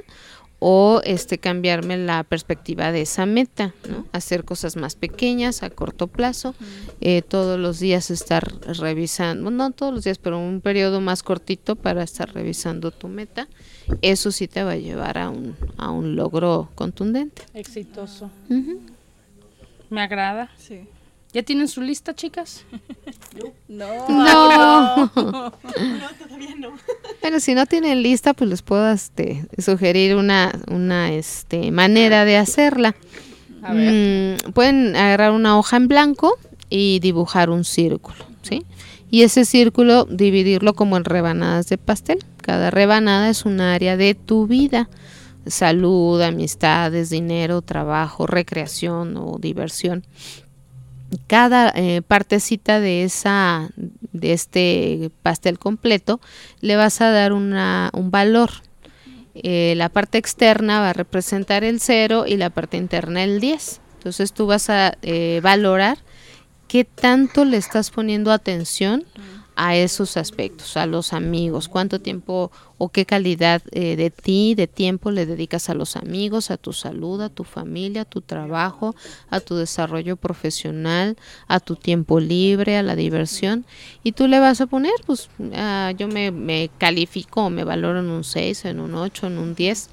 [0.64, 4.05] o este cambiarme la perspectiva de esa meta, ¿no?
[4.12, 6.53] Hacer cosas más pequeñas a corto plazo,
[7.01, 8.43] eh, todos los días estar
[8.78, 13.47] revisando, no todos los días, pero un periodo más cortito para estar revisando tu meta,
[14.03, 17.41] eso sí te va a llevar a un, a un logro contundente.
[17.55, 18.30] Exitoso.
[18.47, 18.82] Ujú.
[19.89, 20.51] Me agrada.
[20.59, 20.88] Sí.
[21.34, 22.65] ¿Ya tienen su lista, chicas?
[23.67, 24.09] No.
[24.09, 25.53] No.
[27.21, 32.36] Bueno, si no tienen lista, pues les puedo este, sugerir una, una este, manera de
[32.36, 32.93] hacerla.
[33.63, 34.38] A ver.
[34.43, 36.38] Mm, pueden agarrar una hoja en blanco
[36.69, 38.65] y dibujar un círculo, ¿sí?
[39.09, 42.19] Y ese círculo dividirlo como en rebanadas de pastel.
[42.41, 44.89] Cada rebanada es un área de tu vida.
[45.45, 50.05] Salud, amistades, dinero, trabajo, recreación o diversión
[51.28, 53.70] cada eh, partecita de esa
[54.12, 56.20] de este pastel completo
[56.62, 58.51] le vas a dar una, un valor.
[59.34, 63.80] Eh, la parte externa va a representar el 0 y la parte interna el 10
[64.01, 65.99] entonces tú vas a eh, valorar
[66.68, 69.05] qué tanto le estás poniendo atención
[69.64, 74.66] a esos aspectos, a los amigos, cuánto tiempo o qué calidad eh, de ti, de
[74.66, 78.95] tiempo le dedicas a los amigos, a tu salud, a tu familia, a tu trabajo,
[79.30, 81.16] a tu desarrollo profesional,
[81.47, 83.64] a tu tiempo libre, a la diversión.
[84.01, 88.09] Y tú le vas a poner, pues ah, yo me, me califico, me valoro en
[88.09, 89.89] un 6, en un 8, en un 10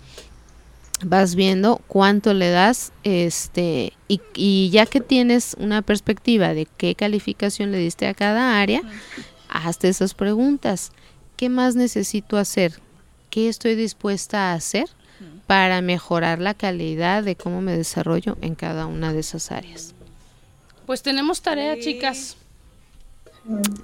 [1.05, 6.97] vas viendo cuánto le das este y, y ya que tienes una perspectiva de qué
[6.97, 8.83] calificación le diste a cada área
[9.49, 10.93] hazte esas preguntas.
[11.37, 12.81] Qué más necesito hacer
[13.31, 14.87] qué estoy dispuesta a hacer
[15.47, 19.95] para mejorar la calidad de cómo me desarrollo en cada una de esas áreas
[20.87, 22.37] Pues tenemos tarea, chicas.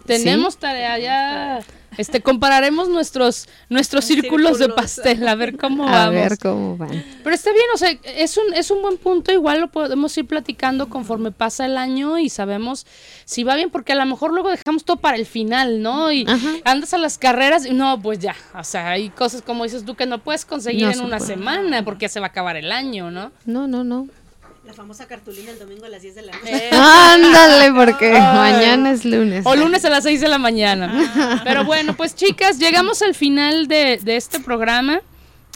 [0.07, 1.61] Tenemos tarea ya.
[1.97, 6.15] Este compararemos nuestros nuestros círculos, de pastel a ver cómo a vamos.
[6.15, 9.61] ver cómo van Pero está bien, o sea, es un, es un buen punto, igual
[9.61, 12.85] lo podemos ir platicando conforme pasa el año y sabemos
[13.25, 16.11] si va bien, porque a lo mejor luego dejamos todo para el final, ¿no?
[16.11, 16.49] Y Ajá.
[16.65, 19.95] andas a las carreras y no, pues ya, o sea, hay cosas como dices tú
[19.95, 21.33] que no puedes conseguir No en se una puede.
[21.33, 23.31] semana porque ya se va a acabar el año, ¿no?
[23.47, 24.09] no no no
[24.67, 28.21] La famosa cartulina el domingo a las 10 de la Eh, ándale porque Ay.
[28.53, 31.41] mañana es lunes O lunes a las 6 de la mañana.
[31.45, 35.01] Pero bueno, pues chicas, llegamos al final de, de este programa.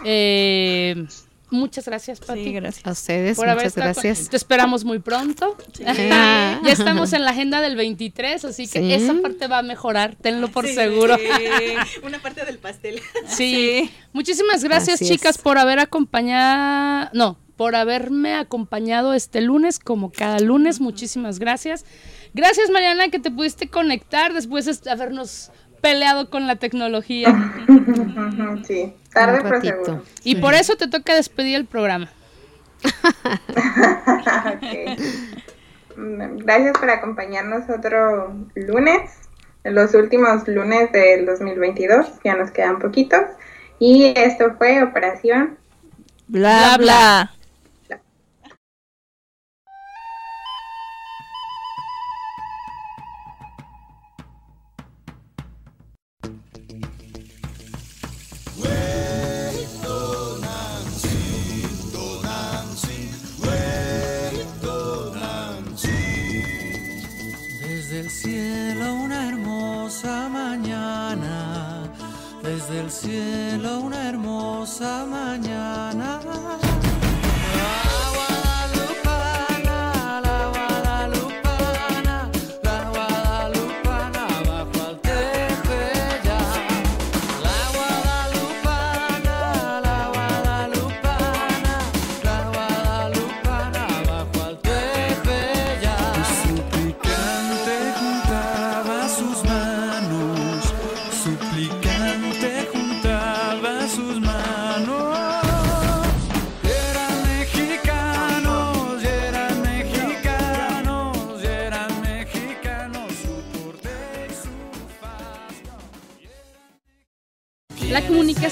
[0.05, 1.07] Eh,
[1.51, 2.45] muchas gracias, Pati.
[2.45, 2.87] Sí, gracias.
[2.87, 5.57] a ustedes por haber muchas con- gracias Te esperamos muy pronto.
[5.87, 6.61] Ah.
[6.65, 8.93] ya estamos en la agenda del 23, así que Sí.
[8.93, 11.17] esa parte va a mejorar, tenlo por seguro.
[12.05, 13.01] Una parte del pastel.
[13.27, 13.91] Sí.
[14.13, 15.11] Muchísimas gracias, Así es.
[15.13, 17.09] chicas, por haber acompañado.
[17.15, 20.81] No, por haberme acompañado este lunes, como cada lunes.
[20.81, 21.85] Muchísimas gracias.
[22.33, 25.51] Gracias, Mariana, que te pudiste conectar después de habernos
[25.83, 27.29] peleado con la tecnología.
[28.65, 30.03] Sí, tarde pero seguro.
[30.25, 32.11] Y por eso te toca despedir el programa.
[34.55, 35.01] Ok.
[35.97, 39.11] Gracias por acompañarnos otro lunes,
[39.65, 43.23] los últimos lunes del 2022, ya nos quedan poquitos.
[43.79, 45.57] Y esto fue Operación
[46.29, 47.31] Bla, bla.
[47.31, 47.38] Desde
[72.91, 76.68] cielo una hermosa mañana.